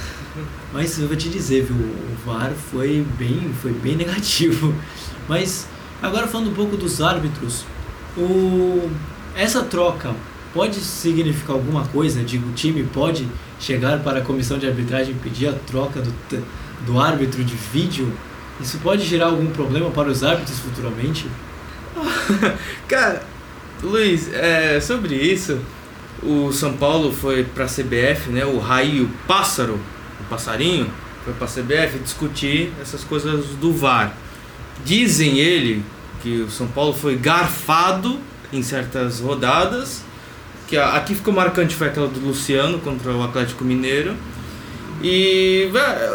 Mas 0.72 0.98
eu 0.98 1.06
vou 1.06 1.16
te 1.16 1.28
dizer, 1.28 1.64
viu, 1.64 1.76
o 1.76 2.16
VAR 2.26 2.52
foi 2.70 3.06
bem, 3.18 3.50
foi 3.62 3.72
bem 3.72 3.96
negativo. 3.96 4.74
Mas 5.28 5.66
agora 6.02 6.26
falando 6.26 6.50
um 6.50 6.54
pouco 6.54 6.76
dos 6.76 7.00
árbitros, 7.00 7.64
o, 8.16 8.90
essa 9.34 9.62
troca 9.62 10.14
pode 10.52 10.76
significar 10.76 11.54
alguma 11.54 11.86
coisa? 11.86 12.22
Digo, 12.22 12.48
o 12.48 12.52
time 12.52 12.82
pode 12.82 13.28
chegar 13.60 13.98
para 14.00 14.18
a 14.18 14.22
comissão 14.22 14.58
de 14.58 14.66
arbitragem 14.66 15.14
e 15.14 15.18
pedir 15.18 15.48
a 15.48 15.52
troca 15.52 16.00
do, 16.00 16.12
do 16.86 17.00
árbitro 17.00 17.44
de 17.44 17.54
vídeo 17.54 18.12
Isso 18.60 18.78
pode 18.78 19.04
gerar 19.04 19.26
algum 19.26 19.46
problema 19.46 19.90
para 19.90 20.08
os 20.08 20.24
árbitros 20.24 20.58
futuramente? 20.58 21.26
Cara, 22.88 23.22
Luiz, 23.82 24.32
é, 24.32 24.80
sobre 24.80 25.14
isso, 25.14 25.58
o 26.22 26.50
São 26.52 26.72
Paulo 26.76 27.12
foi 27.12 27.44
pra 27.44 27.66
CBF, 27.66 28.30
né? 28.30 28.44
O 28.44 28.58
Raio 28.58 29.08
Pássaro, 29.26 29.78
o 30.20 30.24
passarinho, 30.28 30.90
foi 31.24 31.34
pra 31.34 31.46
CBF 31.46 31.98
discutir 31.98 32.72
essas 32.80 33.04
coisas 33.04 33.44
do 33.60 33.72
VAR. 33.72 34.14
Dizem 34.84 35.38
ele 35.38 35.82
que 36.22 36.40
o 36.42 36.50
São 36.50 36.66
Paulo 36.68 36.92
foi 36.92 37.16
garfado 37.16 38.18
em 38.52 38.62
certas 38.62 39.20
rodadas. 39.20 40.02
Que 40.68 40.76
a- 40.76 40.94
aqui 40.96 41.14
ficou 41.14 41.32
marcante 41.32 41.74
foi 41.74 41.88
aquela 41.88 42.08
do 42.08 42.18
Luciano 42.20 42.78
contra 42.78 43.12
o 43.12 43.22
Atlético 43.22 43.64
Mineiro. 43.64 44.14
E 45.02 45.68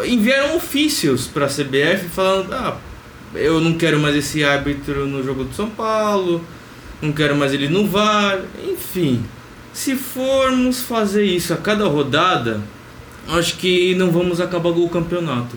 enviaram 0.06 0.56
ofícios 0.56 1.26
pra 1.26 1.46
CBF 1.46 2.08
falando: 2.08 2.52
ah, 2.52 2.76
eu 3.34 3.60
não 3.60 3.74
quero 3.74 3.98
mais 4.00 4.14
esse 4.16 4.42
árbitro 4.44 5.06
no 5.06 5.22
jogo 5.24 5.44
do 5.44 5.54
São 5.54 5.70
Paulo, 5.70 6.44
não 7.02 7.12
quero 7.12 7.34
mais 7.36 7.52
ele 7.52 7.68
no 7.68 7.86
VAR, 7.86 8.40
enfim. 8.70 9.24
Se 9.72 9.96
formos 9.96 10.82
fazer 10.82 11.24
isso 11.24 11.52
a 11.52 11.56
cada 11.56 11.84
rodada, 11.86 12.60
acho 13.28 13.56
que 13.56 13.94
não 13.96 14.12
vamos 14.12 14.40
acabar 14.40 14.70
o 14.70 14.88
campeonato. 14.88 15.56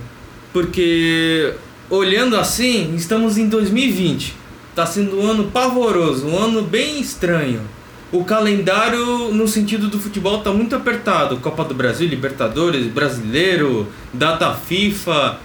Porque 0.51 1.53
olhando 1.89 2.35
assim, 2.35 2.95
estamos 2.95 3.37
em 3.37 3.47
2020. 3.47 4.33
Tá 4.73 4.85
sendo 4.85 5.21
um 5.21 5.29
ano 5.29 5.51
pavoroso, 5.51 6.27
um 6.27 6.37
ano 6.37 6.63
bem 6.63 6.99
estranho. 6.99 7.61
O 8.11 8.23
calendário 8.23 9.31
no 9.31 9.47
sentido 9.47 9.87
do 9.87 9.99
futebol 9.99 10.39
tá 10.39 10.51
muito 10.51 10.75
apertado. 10.75 11.37
Copa 11.37 11.63
do 11.63 11.75
Brasil, 11.75 12.07
Libertadores, 12.07 12.87
Brasileiro, 12.87 13.87
data 14.13 14.53
FIFA. 14.53 15.39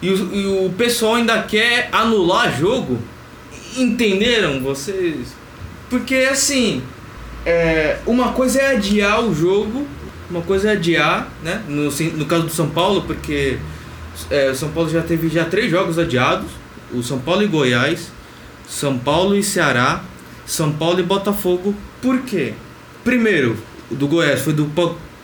E 0.00 0.10
o, 0.10 0.34
e 0.34 0.66
o 0.66 0.70
pessoal 0.70 1.16
ainda 1.16 1.42
quer 1.42 1.88
anular 1.90 2.56
jogo. 2.56 2.98
Entenderam 3.76 4.60
vocês? 4.60 5.39
Porque 5.90 6.14
assim, 6.30 6.82
é, 7.44 7.98
uma 8.06 8.32
coisa 8.32 8.60
é 8.60 8.76
adiar 8.76 9.24
o 9.24 9.34
jogo, 9.34 9.86
uma 10.30 10.40
coisa 10.40 10.70
é 10.70 10.72
adiar, 10.72 11.28
né? 11.42 11.62
No, 11.68 11.90
no 11.90 12.26
caso 12.26 12.44
do 12.44 12.52
São 12.52 12.70
Paulo, 12.70 13.02
porque 13.02 13.58
é, 14.30 14.50
o 14.50 14.54
São 14.54 14.70
Paulo 14.70 14.88
já 14.88 15.02
teve 15.02 15.28
já 15.28 15.44
três 15.44 15.68
jogos 15.68 15.98
adiados: 15.98 16.48
o 16.94 17.02
São 17.02 17.18
Paulo 17.18 17.42
e 17.42 17.46
Goiás, 17.48 18.12
São 18.68 18.96
Paulo 18.96 19.34
e 19.36 19.42
Ceará, 19.42 20.04
São 20.46 20.72
Paulo 20.72 21.00
e 21.00 21.02
Botafogo. 21.02 21.74
Por 22.00 22.20
quê? 22.22 22.54
Primeiro, 23.02 23.56
o 23.90 23.94
do 23.96 24.06
Goiás 24.06 24.40
foi, 24.40 24.52
do, 24.52 24.70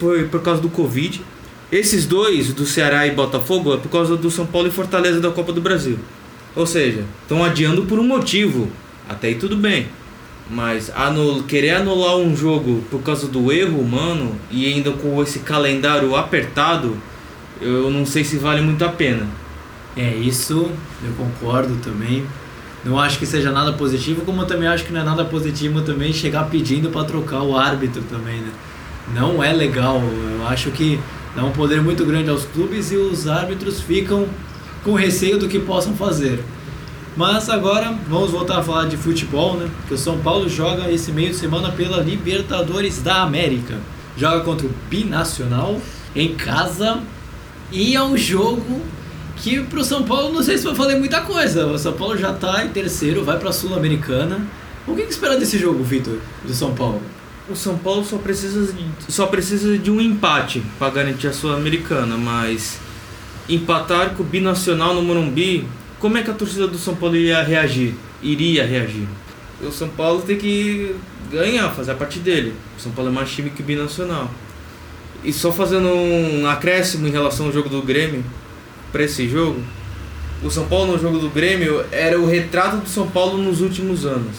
foi 0.00 0.24
por 0.24 0.42
causa 0.42 0.60
do 0.60 0.68
Covid. 0.68 1.22
Esses 1.70 2.06
dois, 2.06 2.52
do 2.52 2.64
Ceará 2.64 3.06
e 3.06 3.10
Botafogo, 3.12 3.74
é 3.74 3.76
por 3.76 3.88
causa 3.88 4.16
do 4.16 4.30
São 4.30 4.46
Paulo 4.46 4.68
e 4.68 4.70
Fortaleza 4.70 5.20
da 5.20 5.30
Copa 5.30 5.52
do 5.52 5.60
Brasil. 5.60 5.98
Ou 6.54 6.66
seja, 6.66 7.04
estão 7.22 7.44
adiando 7.44 7.82
por 7.82 7.98
um 7.98 8.04
motivo. 8.04 8.68
Até 9.08 9.28
aí 9.28 9.34
tudo 9.34 9.56
bem. 9.56 9.86
Mas 10.48 10.92
anul 10.94 11.42
querer 11.42 11.70
anular 11.76 12.16
um 12.16 12.36
jogo 12.36 12.82
por 12.90 13.02
causa 13.02 13.26
do 13.26 13.50
erro 13.50 13.80
humano 13.80 14.36
e 14.50 14.66
ainda 14.66 14.92
com 14.92 15.20
esse 15.20 15.40
calendário 15.40 16.14
apertado, 16.14 16.96
eu 17.60 17.90
não 17.90 18.06
sei 18.06 18.22
se 18.22 18.36
vale 18.36 18.60
muito 18.60 18.84
a 18.84 18.88
pena. 18.88 19.26
É, 19.96 20.14
isso 20.14 20.70
eu 21.02 21.12
concordo 21.16 21.76
também. 21.76 22.24
Não 22.84 23.00
acho 23.00 23.18
que 23.18 23.26
seja 23.26 23.50
nada 23.50 23.72
positivo, 23.72 24.22
como 24.24 24.42
eu 24.42 24.46
também 24.46 24.68
acho 24.68 24.84
que 24.84 24.92
não 24.92 25.00
é 25.00 25.04
nada 25.04 25.24
positivo 25.24 25.82
também 25.82 26.12
chegar 26.12 26.44
pedindo 26.44 26.90
para 26.90 27.04
trocar 27.04 27.42
o 27.42 27.56
árbitro 27.56 28.02
também, 28.02 28.38
né? 28.40 28.52
Não 29.12 29.42
é 29.42 29.52
legal. 29.52 30.00
Eu 30.00 30.46
acho 30.46 30.70
que 30.70 31.00
dá 31.34 31.44
um 31.44 31.50
poder 31.50 31.82
muito 31.82 32.04
grande 32.04 32.30
aos 32.30 32.44
clubes 32.44 32.92
e 32.92 32.96
os 32.96 33.26
árbitros 33.26 33.80
ficam 33.80 34.28
com 34.84 34.94
receio 34.94 35.38
do 35.38 35.48
que 35.48 35.58
possam 35.58 35.96
fazer. 35.96 36.40
Mas 37.16 37.48
agora 37.48 37.94
vamos 38.08 38.30
voltar 38.30 38.58
a 38.58 38.62
falar 38.62 38.88
de 38.88 38.96
futebol, 38.98 39.56
né? 39.56 39.70
Que 39.88 39.94
o 39.94 39.98
São 39.98 40.18
Paulo 40.18 40.48
joga 40.50 40.90
esse 40.90 41.10
meio 41.10 41.30
de 41.30 41.36
semana 41.36 41.72
pela 41.72 42.02
Libertadores 42.02 43.00
da 43.00 43.22
América. 43.22 43.78
Joga 44.18 44.40
contra 44.40 44.66
o 44.66 44.70
Binacional 44.90 45.80
em 46.14 46.34
casa 46.34 47.00
e 47.72 47.96
é 47.96 48.02
um 48.02 48.18
jogo 48.18 48.82
que 49.36 49.60
pro 49.62 49.82
São 49.82 50.02
Paulo 50.02 50.32
não 50.32 50.42
sei 50.42 50.58
se 50.58 50.64
vai 50.64 50.74
fazer 50.74 50.96
muita 50.96 51.22
coisa. 51.22 51.66
O 51.66 51.78
São 51.78 51.94
Paulo 51.94 52.18
já 52.18 52.34
tá 52.34 52.64
em 52.64 52.68
terceiro, 52.68 53.24
vai 53.24 53.38
pra 53.38 53.50
Sul-Americana. 53.50 54.46
O 54.86 54.94
que, 54.94 55.02
que 55.02 55.10
espera 55.10 55.38
desse 55.38 55.58
jogo, 55.58 55.82
Vitor, 55.82 56.18
do 56.44 56.52
São 56.52 56.74
Paulo? 56.74 57.00
O 57.48 57.56
São 57.56 57.78
Paulo 57.78 58.04
só 58.04 58.18
precisa 58.18 58.72
de, 58.72 58.84
só 59.08 59.26
precisa 59.26 59.78
de 59.78 59.90
um 59.90 60.02
empate 60.02 60.62
para 60.78 60.90
garantir 60.90 61.28
a 61.28 61.32
Sul-Americana, 61.32 62.16
mas 62.18 62.78
empatar 63.48 64.10
com 64.10 64.22
o 64.22 64.26
Binacional 64.26 64.94
no 64.94 65.02
Morumbi, 65.02 65.66
como 65.98 66.16
é 66.18 66.22
que 66.22 66.30
a 66.30 66.34
torcida 66.34 66.66
do 66.66 66.78
São 66.78 66.94
Paulo 66.94 67.16
iria 67.16 67.42
reagir? 67.42 67.94
Iria 68.22 68.66
reagir. 68.66 69.06
O 69.60 69.70
São 69.70 69.88
Paulo 69.88 70.22
tem 70.22 70.36
que 70.36 70.94
ganhar, 71.30 71.70
fazer 71.70 71.92
a 71.92 71.94
parte 71.94 72.18
dele. 72.18 72.54
O 72.78 72.80
São 72.80 72.92
Paulo 72.92 73.10
é 73.10 73.14
mais 73.14 73.30
time 73.30 73.50
que 73.50 73.62
Binacional. 73.62 74.30
E 75.24 75.32
só 75.32 75.50
fazendo 75.50 75.88
um 75.88 76.46
acréscimo 76.46 77.06
em 77.06 77.10
relação 77.10 77.46
ao 77.46 77.52
jogo 77.52 77.68
do 77.68 77.82
Grêmio, 77.82 78.24
para 78.92 79.02
esse 79.02 79.28
jogo, 79.28 79.60
o 80.42 80.50
São 80.50 80.66
Paulo 80.66 80.92
no 80.92 80.98
jogo 80.98 81.18
do 81.18 81.30
Grêmio 81.30 81.84
era 81.90 82.20
o 82.20 82.26
retrato 82.26 82.76
do 82.76 82.88
São 82.88 83.08
Paulo 83.08 83.38
nos 83.38 83.60
últimos 83.60 84.04
anos 84.04 84.36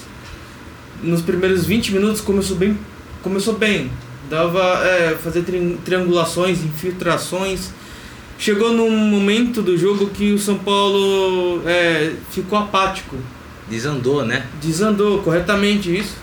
nos 1.04 1.22
primeiros 1.22 1.63
20 1.65 1.91
minutos 1.93 2.22
começou 2.22 2.56
bem 2.56 2.78
começou 3.22 3.54
bem 3.56 3.89
dava 4.30 4.62
é, 4.84 5.15
fazer 5.15 5.41
tri- 5.43 5.78
triangulações 5.86 6.63
infiltrações 6.63 7.70
chegou 8.38 8.71
num 8.71 8.89
momento 8.89 9.62
do 9.62 9.78
jogo 9.78 10.10
que 10.10 10.32
o 10.34 10.39
São 10.39 10.58
Paulo 10.58 11.62
é, 11.65 12.13
ficou 12.32 12.58
apático. 12.58 13.15
Desandou, 13.69 14.26
né? 14.26 14.45
desandou 14.62 15.19
corretamente 15.21 15.95
isso. 15.95 16.15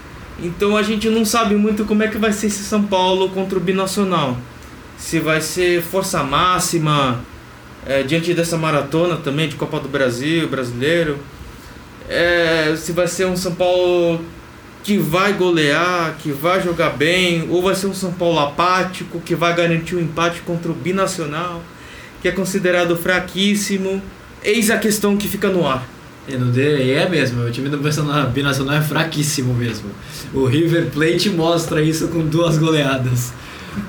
Então 0.42 0.76
a 0.76 0.82
gente 0.82 1.08
não 1.08 1.24
sabe 1.24 1.54
muito 1.54 1.84
como 1.84 2.02
é 2.02 2.08
que 2.08 2.18
vai 2.18 2.32
ser 2.32 2.46
esse 2.46 2.64
São 2.64 2.82
Paulo 2.84 3.28
contra 3.30 3.58
o 3.58 3.60
binacional. 3.60 4.36
Se 4.96 5.20
vai 5.20 5.40
ser 5.40 5.82
força 5.82 6.22
máxima 6.22 7.20
é, 7.86 8.02
diante 8.02 8.32
dessa 8.34 8.56
maratona 8.56 9.16
também 9.16 9.48
de 9.48 9.56
Copa 9.56 9.78
do 9.80 9.88
Brasil 9.88 10.48
brasileiro. 10.48 11.18
É, 12.08 12.74
se 12.76 12.92
vai 12.92 13.06
ser 13.06 13.26
um 13.26 13.36
São 13.36 13.54
Paulo 13.54 14.20
que 14.82 14.98
vai 14.98 15.32
golear, 15.32 16.16
que 16.18 16.30
vai 16.30 16.62
jogar 16.62 16.90
bem, 16.90 17.48
ou 17.50 17.62
vai 17.62 17.74
ser 17.74 17.86
um 17.86 17.94
São 17.94 18.12
Paulo 18.12 18.38
apático 18.38 19.20
que 19.20 19.34
vai 19.34 19.54
garantir 19.54 19.94
o 19.94 20.00
empate 20.00 20.42
contra 20.42 20.70
o 20.70 20.74
Binacional, 20.74 21.62
que 22.24 22.28
é 22.28 22.32
considerado 22.32 22.96
fraquíssimo. 22.96 24.00
Eis 24.42 24.70
a 24.70 24.78
questão 24.78 25.14
que 25.14 25.28
fica 25.28 25.50
no 25.50 25.66
ar. 25.68 25.86
E 26.26 26.34
no 26.38 26.50
D 26.50 26.90
é 26.92 27.06
mesmo, 27.06 27.42
o 27.44 27.50
time 27.50 27.68
do 27.68 27.76
Binacional- 27.76 28.30
Binacional 28.30 28.76
é 28.76 28.80
fraquíssimo 28.80 29.52
mesmo. 29.52 29.90
O 30.32 30.46
River 30.46 30.86
Plate 30.86 31.28
mostra 31.28 31.82
isso 31.82 32.08
com 32.08 32.20
duas 32.24 32.56
goleadas. 32.56 33.34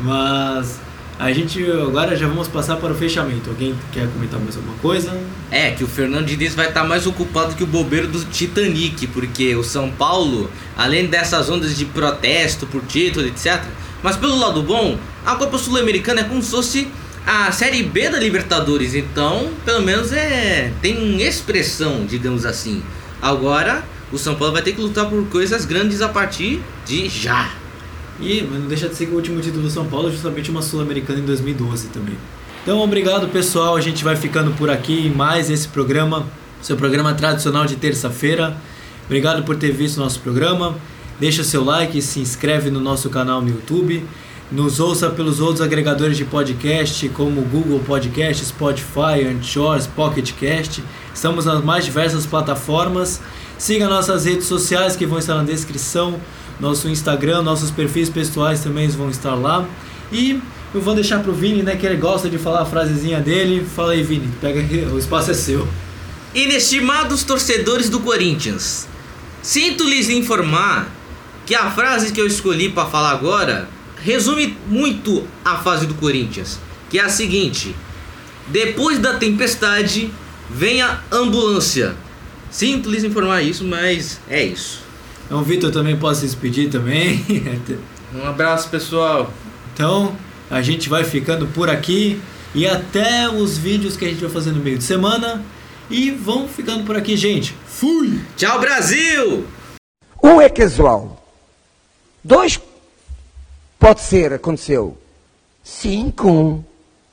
Mas 0.02 0.82
a 1.18 1.32
gente 1.32 1.64
agora 1.72 2.14
já 2.14 2.28
vamos 2.28 2.50
passar 2.50 2.76
para 2.76 2.92
o 2.92 2.96
fechamento. 2.96 3.50
Alguém 3.52 3.74
quer 3.94 4.06
comentar 4.10 4.38
mais 4.38 4.58
alguma 4.58 4.76
coisa? 4.80 5.18
É, 5.50 5.72
que 5.72 5.86
o 5.86 5.88
Fernando 5.88 6.26
Diniz 6.26 6.54
vai 6.56 6.68
estar 6.68 6.84
mais 6.84 7.08
ocupado 7.08 7.56
que 7.56 7.64
o 7.64 7.68
bobeiro 7.68 8.10
do 8.10 8.20
Titanic, 8.26 9.08
porque 9.08 9.56
o 9.56 9.64
São 9.64 9.90
Paulo, 9.90 10.52
além 10.76 11.06
dessas 11.06 11.50
ondas 11.50 11.78
de 11.78 11.86
protesto 11.86 12.68
por 12.68 12.82
título, 12.84 13.26
etc. 13.28 13.64
Mas 14.04 14.18
pelo 14.18 14.38
lado 14.38 14.62
bom, 14.62 15.00
a 15.26 15.36
Copa 15.36 15.58
Sul-Americana 15.58 16.20
é 16.20 16.24
como 16.26 16.42
se 16.44 16.52
fosse 16.52 16.90
a 17.26 17.52
Série 17.52 17.84
B 17.84 18.10
da 18.10 18.20
Libertadores, 18.20 18.94
então 18.94 19.50
pelo 19.64 19.82
menos 19.82 20.12
é 20.12 20.72
tem 20.82 21.22
expressão, 21.22 22.06
digamos 22.06 22.46
assim. 22.46 22.84
Agora 23.22 23.84
o 24.12 24.18
São 24.18 24.36
Paulo 24.36 24.54
vai 24.54 24.62
ter 24.62 24.74
que 24.74 24.82
lutar 24.82 25.10
por 25.10 25.26
coisas 25.28 25.66
grandes 25.66 26.02
a 26.02 26.10
partir 26.10 26.62
de 26.86 27.10
já. 27.10 27.52
E 28.20 28.42
não 28.42 28.68
deixa 28.68 28.88
de 28.88 28.96
ser 28.96 29.08
que 29.08 29.12
o 29.12 29.16
último 29.16 29.42
título 29.42 29.64
do 29.64 29.70
São 29.70 29.86
Paulo 29.86 30.08
é 30.08 30.12
justamente 30.12 30.50
uma 30.50 30.62
Sul-Americana 30.62 31.20
em 31.20 31.26
2012 31.26 31.88
também. 31.88 32.16
Então, 32.64 32.80
obrigado 32.80 33.28
pessoal. 33.28 33.76
A 33.76 33.82
gente 33.82 34.04
vai 34.04 34.16
ficando 34.16 34.52
por 34.52 34.70
aqui 34.70 35.08
em 35.08 35.10
mais 35.10 35.50
esse 35.50 35.68
programa, 35.68 36.26
seu 36.62 36.78
programa 36.78 37.14
tradicional 37.14 37.66
de 37.66 37.76
terça-feira. 37.76 38.56
Obrigado 39.06 39.44
por 39.44 39.56
ter 39.56 39.72
visto 39.72 40.00
nosso 40.00 40.20
programa. 40.20 40.76
Deixa 41.20 41.44
seu 41.44 41.64
like, 41.64 42.02
se 42.02 42.20
inscreve 42.20 42.72
no 42.72 42.80
nosso 42.80 43.10
canal 43.10 43.42
no 43.42 43.50
YouTube. 43.50 44.04
Nos 44.52 44.80
ouça 44.80 45.10
pelos 45.10 45.40
outros 45.40 45.60
agregadores 45.60 46.16
de 46.16 46.24
podcast, 46.24 47.10
como 47.10 47.42
Google 47.42 47.80
Podcast, 47.80 48.46
Spotify, 48.46 49.26
Anchor, 49.28 49.82
Pocket 49.96 50.34
Cast. 50.34 50.84
Estamos 51.12 51.46
nas 51.46 51.64
mais 51.64 51.84
diversas 51.84 52.28
plataformas. 52.28 53.20
Siga 53.58 53.90
nossas 53.90 54.26
redes 54.26 54.46
sociais 54.46 54.96
que 54.96 55.04
vão 55.04 55.18
estar 55.18 55.34
na 55.34 55.44
descrição. 55.44 56.22
Nosso 56.60 56.88
Instagram, 56.88 57.42
nossos 57.42 57.72
perfis 57.72 58.08
pessoais 58.08 58.62
também 58.62 58.88
vão 58.90 59.10
estar 59.10 59.34
lá. 59.34 59.68
E 60.12 60.40
eu 60.76 60.80
vou 60.80 60.94
deixar 60.94 61.24
pro 61.24 61.34
Vini, 61.34 61.64
né, 61.64 61.76
que 61.76 61.84
ele 61.84 61.98
gosta 61.98 62.30
de 62.30 62.38
falar 62.38 62.62
a 62.62 62.66
frasezinha 62.66 63.20
dele. 63.20 63.66
Fala 63.66 63.94
aí, 63.94 64.04
Vini, 64.04 64.30
pega 64.40 64.62
o 64.94 65.00
espaço 65.00 65.32
é 65.32 65.34
seu. 65.34 65.68
Inestimados 66.36 67.24
torcedores 67.24 67.90
do 67.90 68.00
Corinthians, 68.00 68.88
sinto 69.42 69.86
lhes 69.86 70.08
informar 70.08 70.88
que 71.48 71.56
a 71.56 71.72
frase 71.72 72.12
que 72.12 72.22
eu 72.22 72.28
escolhi 72.28 72.70
para 72.70 72.86
falar 72.86 73.12
agora 73.12 73.75
resume 74.06 74.56
muito 74.68 75.28
a 75.44 75.58
fase 75.58 75.88
do 75.88 75.96
Corinthians, 75.96 76.60
que 76.90 77.00
é 77.00 77.04
a 77.04 77.10
seguinte: 77.10 77.76
depois 78.48 79.00
da 79.00 79.16
tempestade 79.16 80.12
venha 80.50 81.04
ambulância. 81.12 81.96
Sinto 82.52 82.90
lhes 82.90 83.04
informar 83.04 83.42
isso, 83.42 83.66
mas 83.66 84.20
é 84.30 84.44
isso. 84.44 84.84
Então, 85.26 85.40
o 85.40 85.44
Vitor 85.44 85.72
também 85.72 85.98
pode 85.98 86.20
se 86.20 86.26
despedir 86.26 86.70
também. 86.70 87.26
Um 88.14 88.26
abraço, 88.26 88.70
pessoal. 88.70 89.34
Então, 89.74 90.16
a 90.50 90.62
gente 90.62 90.88
vai 90.88 91.04
ficando 91.04 91.48
por 91.48 91.70
aqui 91.70 92.22
e 92.54 92.66
até 92.66 93.28
os 93.28 93.58
vídeos 93.58 93.98
que 93.98 94.06
a 94.06 94.08
gente 94.08 94.22
vai 94.22 94.30
fazer 94.30 94.54
no 94.54 94.64
meio 94.64 94.78
de 94.78 94.86
semana. 94.86 95.44
E 95.90 96.12
vamos 96.12 96.52
ficando 96.52 96.86
por 96.86 96.96
aqui, 96.96 97.18
gente. 97.18 97.54
Fui! 97.68 98.22
Tchau, 98.38 98.58
Brasil! 98.62 99.46
Um 100.24 100.40
é 100.40 100.48
casual. 100.48 101.28
Dois 102.24 102.58
pode 103.86 104.02
ser, 104.02 104.34
aconteceu. 104.34 104.98
Cinco. 105.64 106.66